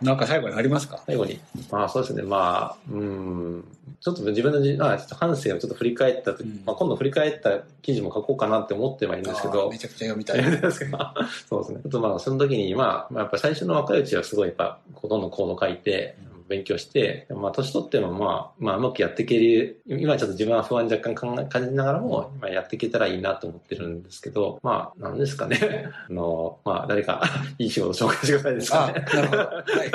[0.00, 1.02] なんか最後にありますか？
[1.06, 1.40] 最後に、
[1.70, 3.64] まあそうですね、まあ、うん、
[4.00, 6.62] ちょっと自分のじ、まあ、反省をちょっと振り返ったとき、うん。
[6.66, 9.70] まあ、今度振り返った記事も書こうかなって思ってはいるんですけど。
[9.70, 10.60] め、ちゃくちゃ読みたい。
[10.60, 11.14] ですか
[11.48, 11.80] そうですね。
[11.82, 16.16] ちょっとまあ、その時に、まあ、まあ、やっぱ最初の若いうちはすごいやっぱ、どんどんコード書いて、
[16.52, 25.58] 勉強して、まあ、年取ってもまあ、まあ、うまくやっていける、今ちょっと自分は不安若干考え感じながらも、まあ、やっていけたらいいなと思ってるんですけど、まあ、なんですかね。
[26.10, 27.22] あの、まあ、誰か、
[27.58, 29.06] いい仕事紹介してくださいですあ、かね。
[29.14, 29.42] なるほど。
[29.42, 29.92] はい。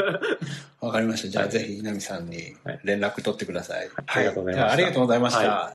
[0.82, 1.30] わかりました。
[1.30, 3.90] じゃあ、はいぜひ稲見さんにはい連絡取ってください。
[4.06, 5.40] ありがとうございましたあありがとうございました。
[5.40, 5.66] は